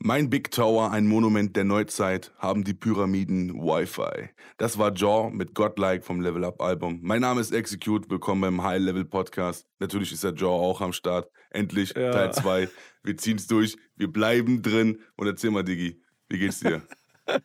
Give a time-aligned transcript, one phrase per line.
[0.00, 4.30] Mein Big Tower, ein Monument der Neuzeit, haben die Pyramiden Wi-Fi.
[4.56, 7.00] Das war Jaw mit Godlike vom Level Up Album.
[7.02, 9.66] Mein Name ist Execute, willkommen beim High Level Podcast.
[9.80, 11.28] Natürlich ist der Jaw auch am Start.
[11.50, 12.12] Endlich, Ja.
[12.12, 12.68] Teil 2.
[13.02, 15.00] Wir ziehen's durch, wir bleiben drin.
[15.16, 16.82] Und erzähl mal, Diggi, wie geht's dir?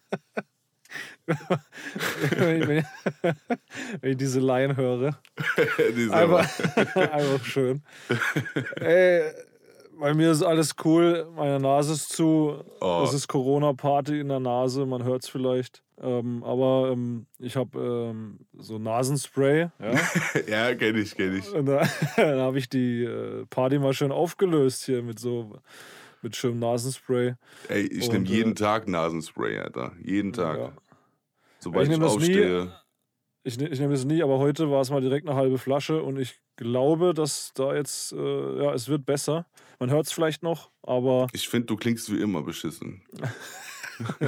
[2.38, 2.86] wenn,
[4.04, 5.20] ich, diese Laien höre.
[6.12, 6.48] Einfach,
[6.96, 7.82] einfach schön.
[8.76, 9.32] Ey,
[10.00, 11.28] bei mir ist alles cool.
[11.36, 12.64] Meine Nase ist zu.
[12.82, 13.02] Oh.
[13.02, 14.86] Das ist Corona-Party in der Nase.
[14.86, 15.84] Man hört es vielleicht.
[16.02, 19.70] Ähm, aber ähm, ich habe ähm, so Nasenspray.
[19.80, 19.92] Ja?
[20.70, 21.52] ja, kenn ich, kenn ich.
[21.54, 21.88] Und da,
[22.18, 25.60] dann habe ich die äh, Party mal schön aufgelöst hier mit so
[26.22, 27.36] mit schönem Nasenspray.
[27.68, 29.92] Ey, ich nehme jeden äh, Tag Nasenspray, Alter.
[30.02, 30.58] Jeden Tag.
[30.58, 30.74] Ja.
[31.60, 32.22] Sobald Ich ich, nehm das nie.
[32.22, 32.74] aufstehe.
[33.44, 36.02] Ich, ne- ich nehme es nie, aber heute war es mal direkt eine halbe Flasche
[36.02, 39.46] und ich glaube, dass da jetzt, äh, ja, es wird besser.
[39.80, 43.04] Man hört es vielleicht noch, aber Ich finde, du klingst wie immer beschissen.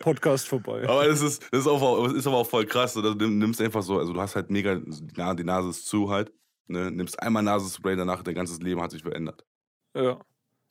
[0.00, 0.84] Podcast vorbei.
[0.88, 2.94] Aber es ist, das ist, auch, ist aber auch voll krass.
[2.94, 6.10] Du nimmst einfach so, also du hast halt mega, die Na- die Nase ist zu
[6.10, 6.32] halt.
[6.68, 6.90] Ne?
[6.90, 9.44] Nimmst einmal Nasenspray, danach dein ganzes Leben hat sich verändert.
[9.96, 10.18] Ja.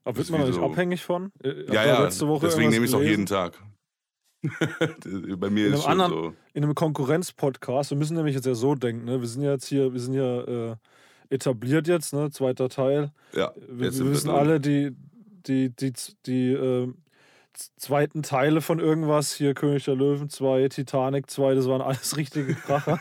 [0.04, 1.32] Aber wird man da nicht so- abhängig von?
[1.44, 3.26] Äh, Ja, ja, letzte Woche deswegen nehme ich es auch jeden.
[3.26, 3.60] Tag.
[5.38, 6.34] Bei mir In ist anderen- so.
[6.54, 9.20] In einem Konkurrenz-Podcast, wir müssen nämlich jetzt ja so denken, ne?
[9.22, 10.76] wir sind ja jetzt hier, wir sind ja äh,
[11.30, 12.30] etabliert jetzt, ne?
[12.32, 13.12] zweiter Teil.
[13.34, 14.96] Ja, Wir, jetzt wir sind wissen alle, die,
[15.48, 15.94] die, die,
[16.26, 16.94] die äh,
[17.78, 22.54] zweiten Teile von irgendwas, hier König der Löwen 2, Titanic 2, das waren alles richtige
[22.54, 23.00] Kracher.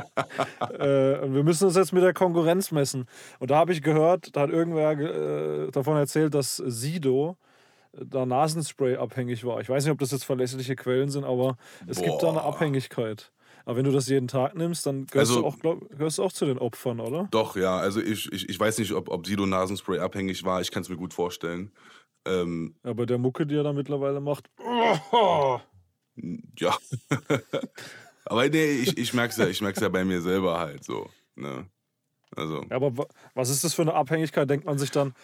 [0.78, 3.06] äh, und wir müssen uns jetzt mit der Konkurrenz messen.
[3.38, 7.51] Und da habe ich gehört, da hat irgendwer äh, davon erzählt, dass Sido äh,
[7.92, 9.60] da Nasenspray abhängig war.
[9.60, 12.46] Ich weiß nicht, ob das jetzt verlässliche Quellen sind, aber es gibt da eine Boah.
[12.46, 13.32] Abhängigkeit.
[13.64, 16.24] Aber wenn du das jeden Tag nimmst, dann gehörst, Also- du, auch, glaub, gehörst du
[16.24, 17.28] auch zu den Opfern, oder?
[17.30, 17.76] Doch, ja.
[17.78, 20.60] Also ich, ich, ich weiß nicht, ob, ob Sido Nasenspray abhängig war.
[20.60, 21.70] Ich kann es mir gut vorstellen.
[22.24, 24.50] Ähm, Ja, bei der Mucke, die er da mittlerweile macht.
[26.58, 26.76] ja.
[28.24, 31.08] Aber nee, ich, ich merke es ja, ich merk's ja bei mir selber halt so.
[31.34, 31.66] Ne?
[32.36, 32.62] Also.
[32.70, 34.48] Ja, aber wa- was ist das für eine Abhängigkeit?
[34.48, 35.14] Denkt man sich dann,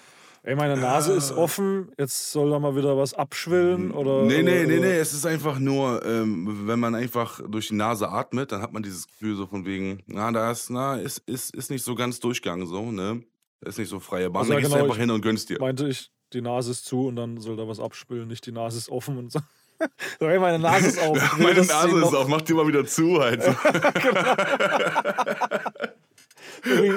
[0.49, 3.91] ey, meine Nase ist offen, jetzt soll da mal wieder was abschwillen?
[3.91, 4.97] Oder, Nee, nee, nee, nee.
[4.97, 8.83] Es ist einfach nur, ähm, wenn man einfach durch die Nase atmet, dann hat man
[8.83, 12.19] dieses Gefühl so von wegen, na, da ist, na, ist, ist, ist nicht so ganz
[12.19, 13.23] Durchgang so, ne?
[13.61, 14.41] Ist nicht so freie Bahn.
[14.41, 15.59] Also da ja, gehst genau, du einfach ich hin und gönnst dir.
[15.61, 18.79] Meinte ich, die Nase ist zu und dann soll da was abspülen, nicht die Nase
[18.79, 19.41] ist offen und so.
[20.19, 21.39] so ey, meine Nase ist auf.
[21.39, 23.43] Meine Nase ist auf, mach die mal wieder zu halt.
[23.43, 23.51] So.
[23.51, 23.79] Irgendwie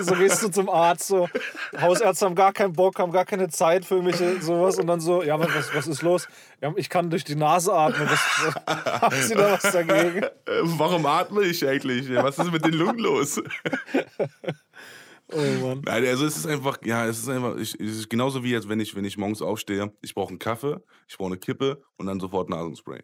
[0.02, 1.28] So gehst du zum Arzt, so.
[1.80, 4.78] Hausärzte haben gar keinen Bock, haben gar keine Zeit für mich, sowas.
[4.80, 6.28] Und dann so, ja, was, was ist los?
[6.62, 8.08] Ja, ich kann durch die Nase atmen.
[8.10, 8.56] Was,
[9.02, 10.26] haben Sie da was dagegen?
[10.64, 12.10] Warum atme ich eigentlich?
[12.16, 13.42] Was ist mit den Lungen los?
[15.34, 15.82] Oh Mann.
[15.86, 18.68] Nein, also es ist einfach, ja, es ist einfach, ich, es ist genauso wie jetzt,
[18.68, 22.08] wenn ich, wenn ich morgens aufstehe, ich brauche einen Kaffee, ich brauche eine Kippe und
[22.08, 23.02] dann sofort Nasenspray.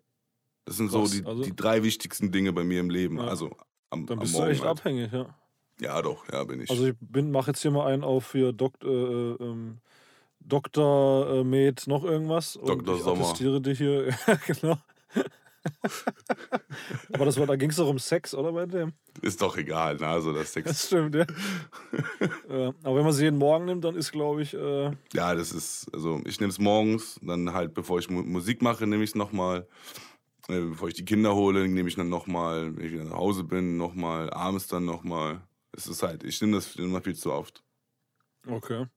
[0.66, 3.18] Das sind Krass, so die, also- die drei wichtigsten Dinge bei mir im Leben.
[3.18, 3.28] Ja.
[3.28, 3.56] Also
[3.90, 4.80] am, Dann am bist Morgen du echt halt.
[4.80, 5.34] abhängig, ja.
[5.80, 6.70] Ja, doch, ja, bin ich.
[6.70, 9.78] Also ich bin, mache jetzt hier mal einen auf für Dok äh, äh, ähm,
[10.40, 11.30] Dr.
[11.30, 12.56] Äh, Med noch irgendwas.
[12.56, 12.96] Und Dr.
[12.96, 13.22] ich Sommer.
[13.26, 14.08] attestiere dich hier.
[14.10, 14.78] Ja, genau.
[17.14, 18.94] Aber das war, da ging es doch um Sex, oder bei dem?
[19.22, 20.08] ist doch egal, ne?
[20.08, 20.68] Also das Sex.
[20.68, 21.26] Das stimmt, ja.
[22.50, 22.74] ja.
[22.84, 25.88] Aber wenn man sie jeden Morgen nimmt, dann ist, glaube ich, äh, Ja, das ist,
[25.94, 29.16] also ich nehme es morgens, dann halt, bevor ich Mu Musik mache, nehme ich es
[29.16, 29.68] nochmal.
[30.48, 33.44] Äh, bevor ich die Kinder hole, nehme ich dann nochmal, wenn ich wieder nach Hause
[33.44, 35.42] bin, nochmal, abends dann nochmal.
[35.78, 37.64] Es ist halt, ich nehme das immer viel zu oft.
[38.48, 38.88] okay,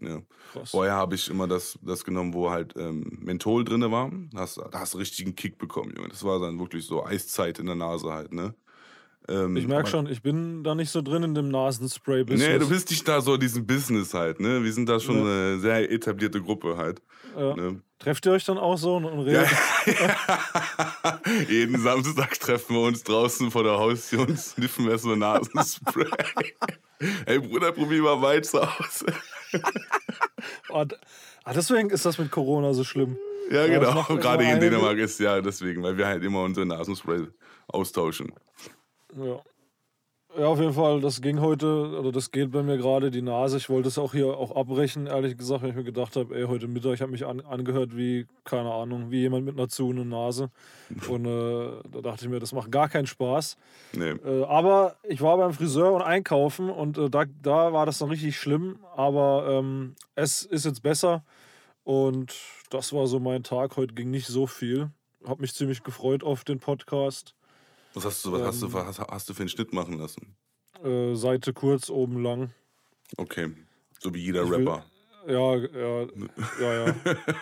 [0.00, 0.22] Ja.
[0.52, 0.70] krass.
[0.70, 4.10] Vorher habe ich immer das, das genommen, wo halt ähm, Menthol drin war.
[4.32, 6.08] Da hast, da hast du richtig einen Kick bekommen, Junge.
[6.08, 8.54] Das war dann wirklich so Eiszeit in der Nase halt, ne?
[9.28, 12.48] Ähm, Ich merke schon, ich bin da nicht so drin in dem Nasenspray-Business.
[12.48, 14.62] Nee, du bist nicht da so in diesem Business halt, ne?
[14.64, 15.22] Wir sind da schon Ja.
[15.22, 17.02] eine sehr etablierte Gruppe halt.
[17.36, 17.54] ja.
[17.56, 17.82] Ne?
[18.00, 19.42] Trefft ihr euch dann auch so und, und Ja,
[19.86, 21.48] redet?
[21.50, 26.06] Jeden Samstag treffen wir uns draußen vor der Haustür und sniffen erstmal Nasenspray.
[27.26, 29.04] Ey Bruder, probier mal Weizen aus.
[29.06, 30.96] D-
[31.44, 33.18] ah, deswegen ist das mit Corona so schlimm.
[33.50, 34.02] Ja, Ja, genau.
[34.16, 37.26] Gerade in Dänemark ist ja deswegen, weil wir halt immer unsere Nasenspray
[37.68, 38.32] austauschen.
[39.14, 39.40] Ja.
[40.38, 43.56] Ja, auf jeden Fall, das ging heute, oder das geht bei mir gerade die Nase.
[43.56, 46.44] Ich wollte es auch hier auch abbrechen, ehrlich gesagt, weil ich mir gedacht habe, ey,
[46.44, 50.08] heute Mittag, ich habe mich an, angehört wie, keine Ahnung, wie jemand mit einer zuhenden
[50.08, 50.50] Nase.
[51.08, 53.56] Und äh, da dachte ich mir, das macht gar keinen Spaß.
[53.92, 54.10] Nee.
[54.10, 58.10] Äh, aber ich war beim Friseur und einkaufen und äh, da, da war das dann
[58.10, 58.78] richtig schlimm.
[58.96, 61.24] Aber ähm, es ist jetzt besser.
[61.82, 62.34] Und
[62.70, 63.76] das war so mein Tag.
[63.76, 64.90] Heute ging nicht so viel.
[65.26, 67.34] Hab mich ziemlich gefreut auf den Podcast.
[67.94, 68.72] Was hast du, was hast, du, Ähm.
[68.74, 70.36] was hast, hast du für einen Schnitt machen lassen?
[70.84, 72.50] Äh, Seite kurz, oben lang.
[73.16, 73.52] Okay.
[73.98, 74.84] So wie jeder Ich will- Rapper.
[75.26, 76.06] Ja, ja,
[76.60, 76.94] ja, ja.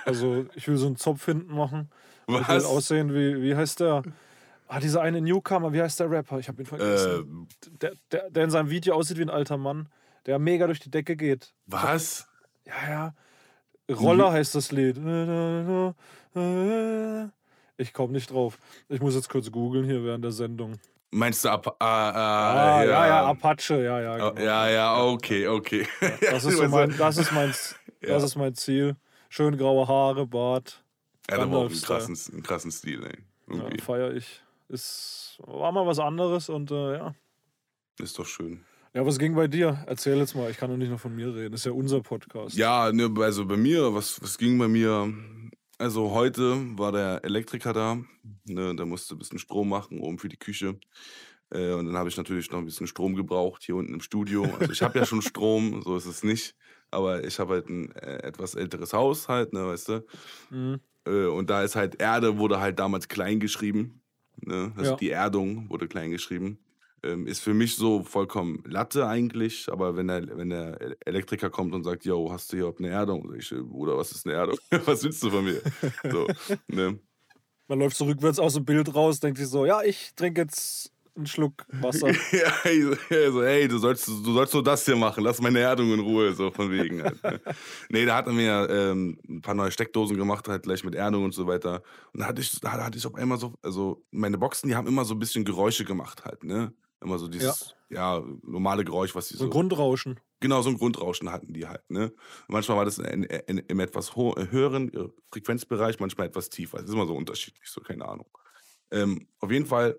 [0.04, 1.90] Also ich will so einen Zopf hinten machen.
[2.26, 2.64] Ich will Was?
[2.64, 4.02] aussehen wie, wie heißt der?
[4.66, 6.38] Ah, dieser eine Newcomer, wie heißt der Rapper?
[6.40, 7.46] Ich habe ihn vergessen.
[7.64, 9.88] Äh, der, der, der in seinem Video aussieht wie ein alter Mann,
[10.26, 11.54] der mega durch die Decke geht.
[11.66, 12.26] was?
[12.66, 13.14] Ja, ja.
[13.96, 14.96] Roller heißt das Lied.
[17.78, 18.58] Ich komme nicht drauf.
[18.88, 20.74] Ich muss jetzt kurz googeln hier während der Sendung.
[21.10, 21.76] Meinst du ab?
[21.78, 24.28] Ah, Ah, ah, ja, ja, Apache, ja, ja.
[24.28, 24.44] Oh, Genau.
[24.46, 25.86] ja, ja, okay, okay.
[26.20, 27.48] Das ist, so mein, das, ist mein,
[28.02, 28.08] Ja.
[28.10, 28.96] das ist mein Ziel.
[29.30, 30.82] Schön graue Haare, Bart.
[31.28, 33.18] Er hat aber auch einen krassen, einen krassen Stil, ey.
[33.48, 33.80] Ja, Irgendwie.
[33.80, 34.42] feier ich.
[34.68, 37.14] Ist, war mal was anderes und äh, ja.
[37.98, 38.64] Ist doch schön.
[38.92, 39.84] Ja, was ging bei dir?
[39.86, 40.50] Erzähl jetzt mal.
[40.50, 41.54] Ich kann doch nicht nur von mir reden.
[41.54, 42.56] Ist ja unser Podcast.
[42.56, 45.12] Ja, ne, also bei mir, was, was ging bei mir?
[45.78, 47.98] Also heute war der Elektriker da,
[48.46, 50.78] ne, der musste ein bisschen Strom machen, oben für die Küche.
[51.50, 54.44] Äh, und dann habe ich natürlich noch ein bisschen Strom gebraucht hier unten im Studio.
[54.58, 56.56] Also ich habe ja schon Strom, so ist es nicht.
[56.90, 60.06] Aber ich habe halt ein äh, etwas älteres Haus halt, ne, weißt du.
[60.50, 60.80] Mhm.
[61.06, 64.02] Äh, und da ist halt Erde, wurde halt damals klein geschrieben.
[64.40, 64.72] Ne?
[64.76, 64.96] Also Ja.
[64.96, 66.58] die Erdung wurde klein geschrieben.
[67.02, 71.74] Ähm, ist für mich so vollkommen Latte eigentlich, aber wenn der, wenn der Elektriker kommt
[71.74, 73.34] und sagt, yo, hast du hier überhaupt eine Erdung?
[73.36, 74.58] Ich, Bruder, was ist eine Erdung?
[74.84, 75.60] was willst du von mir?
[76.10, 76.26] So,
[76.66, 76.98] ne?
[77.68, 80.90] Man läuft so rückwärts aus dem Bild raus, denkt sich so, ja, ich trinke jetzt
[81.18, 82.08] einen Schluck Wasser.
[82.32, 85.40] ja, ich so, ja, so, hey, du sollst, du sollst nur das hier machen, lass
[85.40, 87.22] meine Erdung in Ruhe, so von wegen halt.
[87.22, 87.40] Ne?
[87.90, 91.24] nee, da hat er mir ähm, ein paar neue Steckdosen gemacht, halt gleich mit Erdung
[91.24, 91.82] und so weiter.
[92.12, 94.86] Und da hatte ich, da hatte ich auf einmal so, also meine Boxen, die haben
[94.86, 96.72] immer so ein bisschen Geräusche gemacht halt, ne?
[97.00, 99.44] Immer so dieses, ja, normale Geräusch, was die So so.
[99.44, 100.18] ein Grundrauschen.
[100.40, 101.88] Genau, so ein Grundrauschen hatten die halt.
[101.90, 102.12] Ne?
[102.48, 106.78] Manchmal war das in, in, im etwas ho höheren äh, Frequenzbereich, manchmal etwas tiefer.
[106.78, 108.28] Das ist immer so unterschiedlich, so keine Ahnung.
[108.90, 109.98] Ähm, auf jeden Fall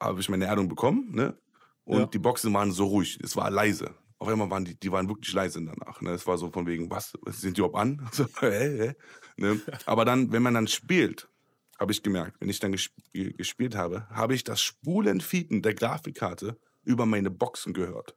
[0.00, 1.38] habe ich meine Erdung bekommen, ne?
[1.84, 2.06] Und Ja.
[2.06, 3.94] die Boxen waren so ruhig, es war leise.
[4.18, 6.00] Auf einmal waren die, die waren wirklich leise danach.
[6.02, 6.10] Ne?
[6.10, 8.06] Es war so von wegen, was, was sind die überhaupt an?
[8.12, 8.94] So, hä, hä?
[9.36, 9.60] Ne?
[9.86, 11.28] Aber dann, wenn man dann spielt,
[11.80, 15.74] habe ich gemerkt, wenn ich dann gesp ge- gespielt habe, habe ich das Spulenfieten der
[15.74, 18.16] Grafikkarte über meine Boxen gehört.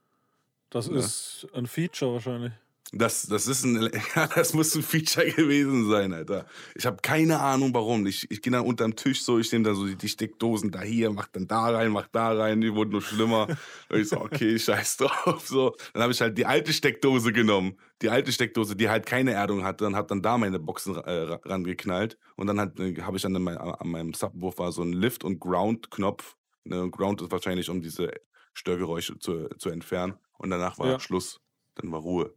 [0.70, 0.96] Das Ja.
[0.96, 2.52] ist ein Feature wahrscheinlich.
[2.92, 6.46] Das, das ist ein, ja, das muss ein Feature gewesen sein, Alter.
[6.76, 8.06] Ich habe keine Ahnung, warum.
[8.06, 10.82] Ich, ich gehe dann unterm Tisch so, ich nehme dann so die, die Steckdosen da
[10.82, 13.48] hier, mach dann da rein, mach da rein, die wurden nur schlimmer.
[13.88, 15.48] Und ich so, okay, scheiß drauf.
[15.48, 15.74] So.
[15.92, 17.78] Dann habe ich halt die alte Steckdose genommen.
[18.02, 21.10] Die alte Steckdose, die halt keine Erdung hatte, und habe dann da meine Boxen äh,
[21.10, 22.18] ra- rangeknallt.
[22.36, 25.40] Und dann äh, habe ich dann an, mein, an meinem Subwoofer so einen Lift- und
[25.40, 26.36] Ground-Knopf.
[26.64, 26.82] Ne?
[26.82, 28.12] Und Ground ist wahrscheinlich, um diese
[28.52, 30.14] Störgeräusche zu, zu entfernen.
[30.38, 31.00] Und danach war Ja.
[31.00, 31.40] Schluss.
[31.76, 32.32] Dann war Ruhe.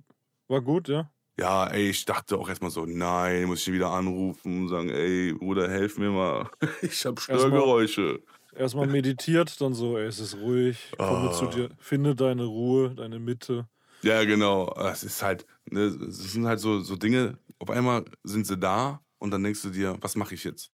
[0.47, 1.11] War gut, ja.
[1.39, 4.89] Ja, ey, ich dachte auch erstmal so, nein, muss ich ihn wieder anrufen und sagen,
[4.89, 6.49] ey, Bruder, helf mir mal.
[6.81, 8.23] Ich hab Störgeräusche.
[8.55, 11.49] Erstmal meditiert, dann so, ey, es ist ruhig, komme zu Ah.
[11.49, 13.67] dir, finde deine Ruhe, deine Mitte.
[14.01, 14.73] Ja, genau.
[14.91, 19.01] Es ist halt, ne, es sind halt so, so Dinge, auf einmal sind sie da
[19.19, 20.71] und dann denkst du dir, was mache ich jetzt?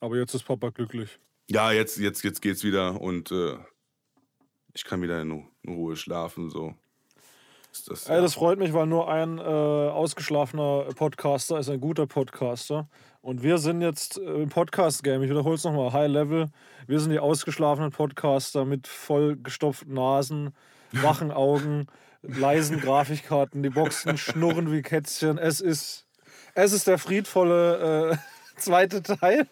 [0.00, 1.18] Aber jetzt ist Papa glücklich.
[1.50, 3.56] Ja, jetzt, jetzt, jetzt geht's wieder und äh,
[4.74, 6.76] ich kann wieder in Ruhe schlafen, so.
[7.84, 12.88] Das, Ey, das freut mich, weil nur ein äh, ausgeschlafener Podcaster ist ein guter Podcaster.
[13.20, 16.50] Und wir sind jetzt äh, im Podcast-Game, ich wiederhole es nochmal, High Level.
[16.86, 20.54] Wir sind die ausgeschlafenen Podcaster mit vollgestopften Nasen,
[20.92, 21.86] wachen Augen,
[22.22, 25.38] leisen Grafikkarten, die Boxen schnurren wie Kätzchen.
[25.38, 26.06] Es ist,
[26.54, 28.16] es ist der friedvolle äh,
[28.58, 29.46] zweite Teil.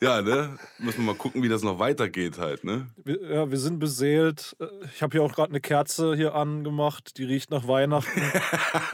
[0.00, 0.58] Ja, ne?
[0.78, 2.88] Müssen wir mal gucken, wie das noch weitergeht halt, ne?
[3.04, 4.56] Wir, ja, wir sind beseelt.
[4.94, 8.22] Ich habe hier auch gerade eine Kerze hier angemacht, die riecht nach Weihnachten.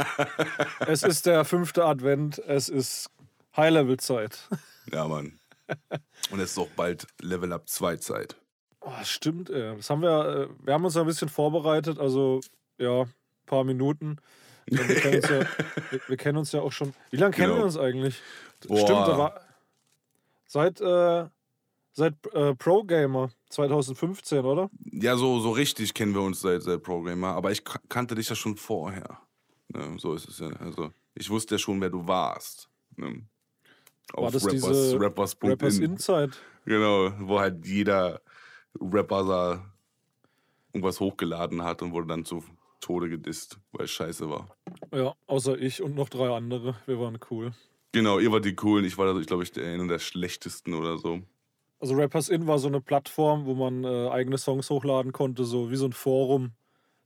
[0.87, 3.11] es ist der fünfte Advent, es ist
[3.57, 4.49] High-Level-Zeit.
[4.93, 5.39] Ja, Mann.
[6.31, 8.37] Und es ist auch bald Level Up 2 Zeit.
[8.81, 9.77] Oh, stimmt, ey.
[9.77, 12.41] Das haben wir, äh, wir haben uns ein bisschen vorbereitet, also
[12.79, 13.13] ja, ein
[13.47, 14.19] paar Minuten.
[14.67, 15.41] Wir kennen, uns ja,
[15.91, 16.95] wir, wir kennen uns ja auch schon.
[17.11, 17.59] Wie lange kennen Genau.
[17.59, 18.23] wir uns eigentlich?
[18.67, 18.79] Boah.
[18.79, 19.41] Stimmt, da war.
[20.55, 21.27] Seit, äh,
[21.95, 24.71] seit äh, Pro Gamer 2015, oder?
[24.93, 28.29] Ja, so, so richtig kennen wir uns seit, seit Programmer, aber ich ka- kannte dich
[28.29, 29.19] ja schon vorher.
[29.67, 30.51] Ne, so ist es ja.
[30.61, 32.71] Also, ich wusste ja schon, wer du warst.
[32.95, 33.27] Ne?
[34.13, 35.37] War Auf das Rappers, diese Rappers.
[35.43, 35.85] Rappers in.
[35.95, 36.35] Inside.
[36.67, 38.21] Genau, wo halt jeder
[38.81, 39.73] Rapper da
[40.73, 42.45] irgendwas hochgeladen hat und wurde dann zu
[42.79, 44.57] Tode gedisst, weil es scheiße war.
[44.93, 46.77] Ja, außer ich und noch drei andere.
[46.87, 47.51] Wir waren cool.
[47.95, 50.99] Genau, ihr wart die coolen, ich war, ich glaube, ich der einer der schlechtesten oder
[50.99, 51.23] so.
[51.79, 55.71] Also Rappers In war so eine Plattform, wo man äh, eigene Songs hochladen konnte, so
[55.71, 56.53] wie so ein Forum.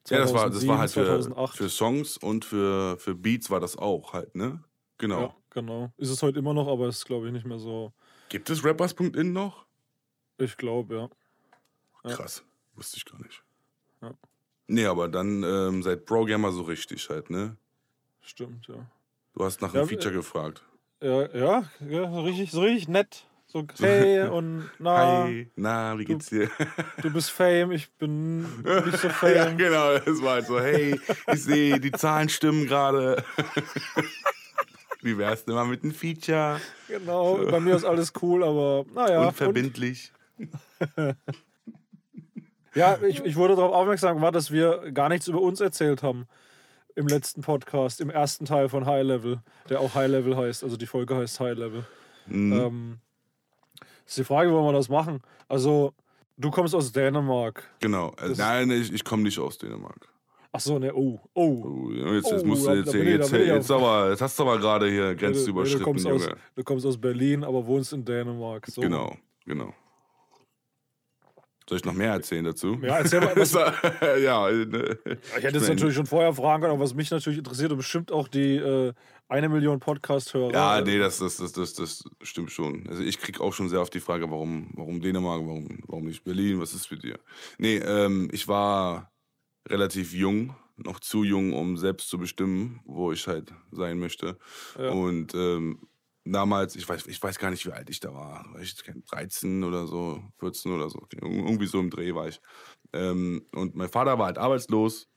[0.08, 1.56] Ja, das war, das war halt für, 2008.
[1.56, 4.64] für Songs und für, für Beats war das auch halt, ne?
[4.96, 5.20] Genau.
[5.20, 5.92] Ja, genau.
[5.98, 7.92] Ist es heute immer noch, aber ist, glaube ich, nicht mehr so.
[8.30, 9.66] Gibt es Rappers.in noch?
[10.38, 11.10] Ich glaube, ja.
[12.04, 12.16] Ja.
[12.16, 13.42] Krass, wusste ich gar nicht.
[14.02, 14.14] Ja.
[14.66, 17.56] Nee, aber dann ähm, seit Programmer so richtig halt, ne?
[18.20, 18.86] Stimmt, ja.
[19.32, 20.64] Du hast nach Ja, einem Feature äh, gefragt.
[21.00, 23.24] Ja, ja, ja so, richtig, so richtig nett.
[23.46, 26.50] So, hey, und na, Hi, na, wie geht's dir?
[27.02, 29.56] du bist Fame, ich bin nicht so ja, Fame.
[29.56, 31.00] genau, es war halt so, hey,
[31.32, 33.22] ich sehe, die Zahlen stimmen gerade.
[35.02, 36.60] Wie wär's denn mal mit einem Feature?
[36.88, 39.20] Genau, bei mir ist alles cool, aber naja.
[39.20, 40.12] und- Unverbindlich.
[42.74, 46.26] Ja, ich, ich wurde darauf aufmerksam gemacht, dass wir gar nichts über uns erzählt haben
[46.98, 49.40] im letzten Podcast, im ersten Teil von High Level,
[49.70, 50.64] der auch High Level heißt.
[50.64, 51.84] Also die Folge heißt High Level.
[52.26, 52.52] Mhm.
[52.52, 52.98] Ähm,
[54.06, 55.20] ist die Frage, wollen wir das machen?
[55.48, 55.92] Also,
[56.36, 57.62] du kommst aus Dänemark.
[57.80, 58.12] genau.
[58.18, 60.08] Das- nein, ich, ich komme nicht aus Dänemark.
[60.50, 61.42] Ach so, ne, oh, oh.
[61.64, 64.42] Oh, jetzt, jetzt Oh, musst du jetzt, hier- jetzt, ich jetzt, aber, jetzt hast du
[64.44, 66.36] aber gerade hier Grenzen du, überschritten, du, kommst aus, Junge.
[66.56, 68.66] du kommst aus Berlin, aber wohnst in Dänemark.
[68.66, 68.80] So.
[68.80, 69.14] Genau,
[69.44, 69.74] genau.
[71.68, 72.78] Soll ich noch mehr erzählen dazu?
[72.80, 73.52] Ja, erzähl mal, was,
[74.22, 74.86] ja, äh,
[75.36, 78.10] ich hätte es natürlich schon vorher fragen können, aber was mich natürlich interessiert und bestimmt
[78.10, 78.94] auch die äh,
[79.28, 80.52] eine Million Podcast-Hörer.
[80.52, 82.88] Ja, nee, das, das, das, das, das stimmt schon.
[82.88, 86.24] Also ich krieg auch schon sehr oft die Frage, warum, warum Dänemark, warum, warum nicht
[86.24, 87.18] Berlin, was ist für dir?
[87.58, 89.12] Nee, ähm, ich war
[89.68, 94.38] relativ jung, noch zu jung, um selbst zu bestimmen, wo ich halt sein möchte.
[94.78, 94.90] Ja.
[94.90, 95.80] Und ähm,
[96.24, 98.44] damals, ich weiß, ich weiß gar nicht, wie alt ich da war.
[98.52, 101.06] War ich keine 13 oder so, 14 oder so.
[101.12, 102.40] Irgendwie so im Dreh war ich.
[102.92, 105.08] Ähm, und mein Vater war halt arbeitslos.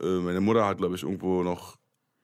[0.00, 1.78] Äh, meine Mutter hat, glaube ich, irgendwo noch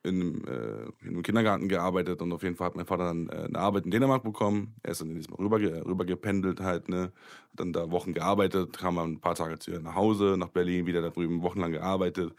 [0.05, 3.45] in, äh, in einem Kindergarten gearbeitet und auf jeden Fall hat mein Vater dann äh,
[3.45, 4.77] eine Arbeit in Dänemark bekommen.
[4.83, 7.13] Er ist dann diesmal rüber, rüber gependelt halt, ne?
[7.51, 10.49] Hat dann da Wochen gearbeitet, kam dann ein paar Tage zu ihr nach Hause, nach
[10.49, 12.35] Berlin, wieder da drüben wochenlang gearbeitet.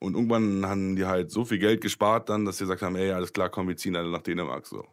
[0.00, 3.12] Und irgendwann haben die halt so viel Geld gespart dann, dass sie gesagt haben, ey,
[3.12, 4.86] alles klar, komm, wir ziehen alle nach Dänemark so.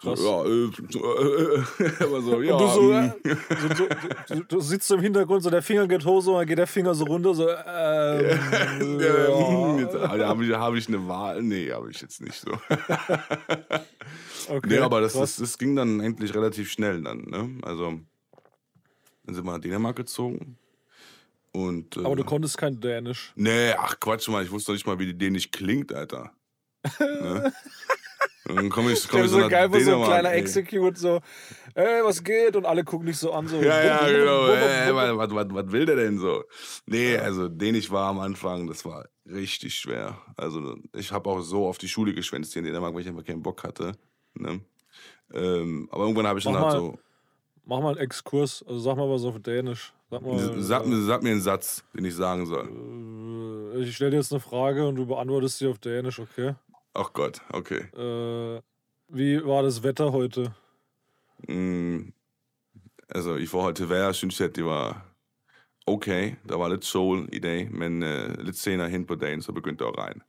[0.00, 0.18] Krass.
[0.22, 2.54] ja, äh, äh, äh, aber so, ja.
[2.54, 3.36] Und du so, ähm, äh,
[3.76, 6.56] so, so du, sitzt so im Hintergrund, so der Finger geht hoch, so, dann geht
[6.56, 7.58] der Finger so runter, so, ähm,
[8.98, 10.16] ja, jetzt, ja.
[10.16, 11.42] da habe ich, hab ich eine Wahl?
[11.42, 12.50] Nee, habe ich jetzt nicht so.
[14.48, 17.50] Okay, Nee, aber das, das, das ging dann eigentlich relativ schnell dann, ne?
[17.62, 18.00] Also,
[19.24, 20.56] dann sind wir nach Dänemark gezogen.
[21.52, 23.32] Und, äh, aber du konntest kein Dänisch.
[23.36, 26.32] Nee, ach Quatsch mal, ich wusste doch nicht mal, wie die Dänisch klingt, Alter.
[26.98, 27.52] ne?
[28.48, 30.40] Und dann komme ich, komm ich so so geil, wo so ein kleiner ey.
[30.40, 31.20] Execute so,
[31.74, 32.56] ey, was geht?
[32.56, 33.60] Und alle gucken dich so an, so.
[33.60, 34.46] Ja, ja, genau.
[34.46, 36.44] Äh, bum, was, was, was, will der denn so?
[36.86, 40.18] Nee, also Dänisch war am Anfang, das war richtig schwer.
[40.36, 43.24] Also ich habe auch so auf die Schule geschwänzt hier in Dänemark, weil ich einfach
[43.24, 43.92] keinen Bock hatte.
[44.34, 44.60] Ne?
[45.32, 46.78] Ähm, aber irgendwann habe ich dann Mach halt mal.
[46.78, 46.98] so,
[47.66, 49.92] Mach mal einen Exkurs, also sag mal was auf Dänisch.
[50.10, 52.68] Sag mal, sag, mir- sag mir einen Satz, den ich sagen soll.
[53.74, 56.54] äh, ich stelle dir jetzt eine Frage und du beantwortest sie auf Dänisch, okay?
[56.94, 57.82] Ach Gott, okay.
[57.96, 58.60] Äh,
[59.08, 60.54] wie war das Wetter heute?
[61.48, 62.12] Mm,
[63.08, 65.06] altså, i forhold til vejr, synes jeg, at det var
[65.86, 66.32] okay.
[66.48, 69.84] Der var lidt sol i dag, men øh, lidt senere hen på dagen, så begyndte
[69.84, 70.20] det at regne.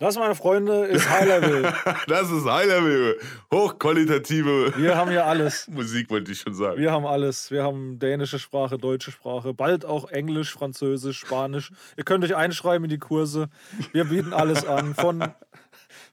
[0.00, 1.72] Das, meine Freunde, ist High Level.
[2.06, 3.18] Das ist High-Level,
[3.52, 5.66] hochqualitative Wir haben hier alles.
[5.72, 6.80] Musik, wollte ich schon sagen.
[6.80, 7.50] Wir haben alles.
[7.50, 11.72] Wir haben dänische Sprache, deutsche Sprache, bald auch Englisch, Französisch, Spanisch.
[11.96, 13.48] Ihr könnt euch einschreiben in die Kurse.
[13.92, 14.94] Wir bieten alles an.
[14.94, 15.32] Von,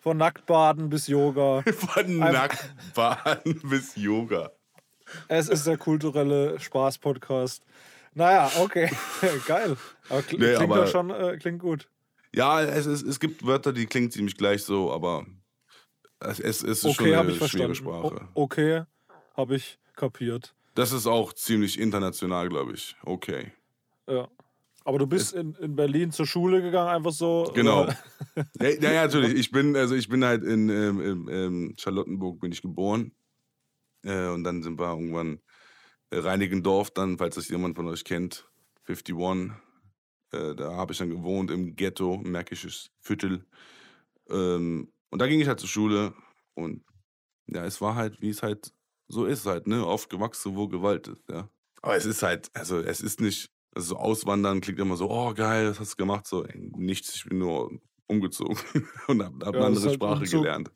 [0.01, 1.62] von Nacktbaden bis Yoga.
[1.77, 4.51] Von Nacktbaden bis Yoga.
[5.27, 7.62] Es ist der kulturelle Spaß-Podcast.
[8.15, 8.89] Naja, okay.
[9.46, 9.77] Geil.
[10.10, 11.88] Aber klingt aber- doch schon äh, klingt gut.
[12.36, 15.25] Ja, es, es, es gibt Wörter, die klingen ziemlich gleich so, aber
[16.20, 17.75] es, es, ist schon Okay, habe eine ich schwere verstanden.
[17.75, 18.30] Sprache.
[18.34, 18.84] O okay,
[19.36, 20.54] habe ich kapiert.
[20.74, 22.96] Das ist auch ziemlich international, glaube ich.
[23.04, 23.54] Okay.
[24.08, 24.27] Ja.
[24.84, 27.51] Aber du bist in, in Berlin zur Schule gegangen, einfach so.
[27.56, 27.88] Genau.
[28.60, 29.34] Ja, ja, natürlich.
[29.34, 33.13] Ich bin, also ich bin halt in ähm, ähm, ähm, Charlottenburg bin ich geboren.
[34.04, 35.39] Äh, und dann sind wir irgendwann
[36.10, 38.46] äh, Reinigendorf, dann, falls das jemand von euch kennt,
[38.88, 39.15] 51.
[40.36, 43.46] Äh, da habe ich dann gewohnt im Ghetto, im Märkisches Viertel.
[44.30, 46.13] Ähm, und da ging ich halt zur Schule
[46.56, 46.84] und
[47.48, 48.74] ja, es war halt, wie es halt
[49.08, 49.86] so ist halt, ne?
[49.86, 51.50] Aufgewachsen, wo Gewalt ist, ja.
[51.82, 55.34] Aber es ist halt, also es ist nicht, also so auswandern klingt immer so, oh
[55.34, 56.25] geil, was hast du gemacht?
[56.25, 58.58] So, ey, nichts, ich bin nur umgezogen
[59.08, 60.42] und hab, hab Ja, eine andere halt Sprache Umzug.
[60.42, 60.72] gelernt.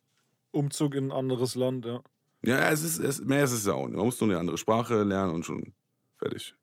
[0.51, 2.03] Umzug in ein anderes Land, ja.
[2.43, 3.97] Ja, es ist, es, mehr ist es ja auch nicht.
[3.97, 5.73] Man muss nur eine andere Sprache lernen und schon
[6.17, 6.55] fertig.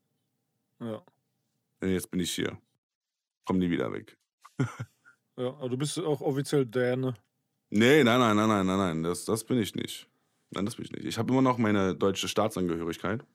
[0.79, 1.03] Ja.
[1.81, 2.57] Und jetzt bin ich hier.
[3.47, 4.17] Komm nie wieder weg.
[5.37, 5.47] ja.
[5.49, 7.13] Aber du bist auch offiziell Däne.
[7.69, 10.09] Nee, nein, nein, nein, nein, nein, nein, das, das bin ich nicht.
[10.51, 11.05] Nein, das bin ich nicht.
[11.05, 13.25] Ich habe immer noch meine deutsche Staatsangehörigkeit.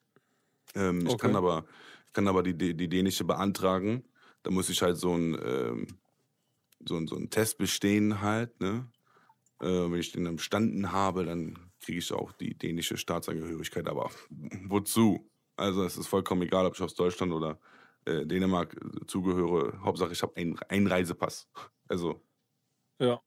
[0.74, 1.18] Ähm, ich Okay.
[1.18, 1.66] kann aber,
[2.06, 4.04] ich kann aber die, die, die dänische beantragen.
[4.42, 5.88] Da muss ich halt so einen ähm,
[6.86, 8.88] so ein, so einen Test bestehen halt, ne?
[9.60, 13.88] Äh, wenn ich den dann bestanden habe, dann kriege ich auch die dänische Staatsangehörigkeit.
[13.88, 14.10] Aber
[14.66, 15.30] wozu?
[15.56, 17.60] Also es ist vollkommen egal, ob ich aus Deutschland oder
[18.04, 19.80] äh, Dänemark äh, zugehöre.
[19.82, 21.48] Hauptsache, ich habe einen Einreisepass.
[21.88, 22.22] Also
[22.98, 23.22] Ja.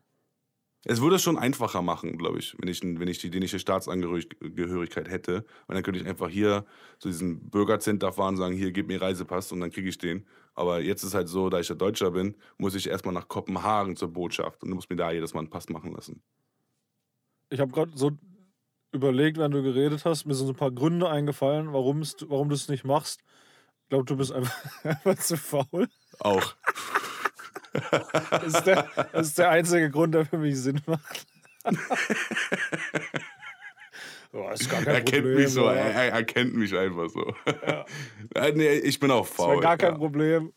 [0.87, 5.09] Es würde es schon einfacher machen, glaube ich, wenn ich, wenn ich die dänische Staatsangehörigkeit
[5.09, 5.43] hätte.
[5.67, 6.65] Und dann könnte ich einfach hier
[6.99, 10.27] zu diesem Bürgercenter fahren und sagen, hier, gib mir Reisepass und dann kriege ich den.
[10.53, 13.95] Aber jetzt ist halt so, da ich ja Deutscher bin, muss ich erstmal nach Kopenhagen
[13.95, 16.21] zur Botschaft und muss mir da jedes Mal einen Pass machen lassen.
[17.49, 18.11] Ich habe gerade so
[18.91, 22.01] überlegt, wenn du geredet hast, mir sind so ein paar Gründe eingefallen, warum
[22.49, 23.21] du es nicht machst.
[23.85, 25.87] Ich glaube, du bist einfach, einfach zu faul.
[26.19, 26.55] Auch.
[28.31, 31.27] Das ist, der, das ist der einzige Grund, der für mich Sinn macht.
[34.35, 37.33] Oh, ist gar kein er kennt Problem, mich so, er, er, kennt mich einfach so.
[38.35, 38.51] Ja.
[38.53, 39.55] nee, ich bin auch faul.
[39.55, 39.97] Das gar kein ja.
[39.97, 40.51] Problem.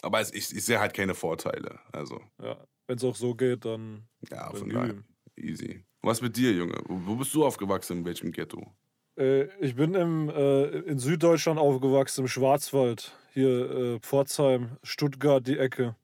[0.00, 1.80] Aber es, ich, ich sehe halt keine Vorteile.
[1.90, 2.20] Also.
[2.40, 4.06] Ja, wenn es auch so geht, dann.
[4.30, 4.94] Ja, dann von daher.
[5.34, 5.84] Easy.
[6.02, 6.80] Was mit dir, Junge?
[6.86, 7.98] Wo bist du aufgewachsen?
[7.98, 8.72] In welchem Ghetto?
[9.16, 13.12] Äh, ich bin im, äh, in Süddeutschland aufgewachsen, im Schwarzwald.
[13.32, 15.96] Hier äh, Pforzheim, Stuttgart, die Ecke.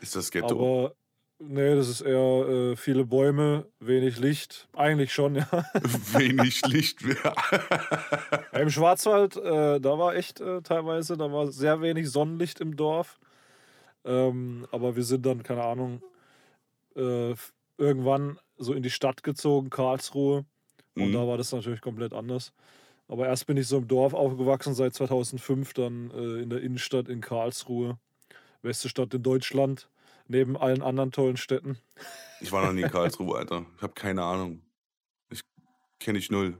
[0.00, 0.54] Ist das Ghetto?
[0.54, 0.94] Aber
[1.38, 4.68] nee, das ist eher äh, viele Bäume, wenig Licht.
[4.74, 5.48] Eigentlich schon, ja.
[6.12, 7.00] wenig Licht.
[7.02, 12.76] ja, Im Schwarzwald, äh, da war echt äh, teilweise, da war sehr wenig Sonnenlicht im
[12.76, 13.18] Dorf.
[14.04, 16.02] Ähm, aber wir sind dann, keine Ahnung,
[16.96, 20.44] irgendwann so in die Stadt gezogen, Karlsruhe.
[20.96, 21.12] Und mhm.
[21.12, 22.52] da war das natürlich komplett anders.
[23.08, 27.08] Aber erst bin ich so im Dorf aufgewachsen, seit 2005 dann äh, in der Innenstadt
[27.08, 27.98] in Karlsruhe,
[28.62, 29.88] beste Stadt in Deutschland
[30.26, 31.78] neben allen anderen tollen Städten.
[32.40, 33.66] Ich war noch nie in Karlsruhe, Alter.
[33.76, 34.62] Ich habe keine Ahnung.
[35.30, 35.42] Ich
[35.98, 36.58] kenne ich null.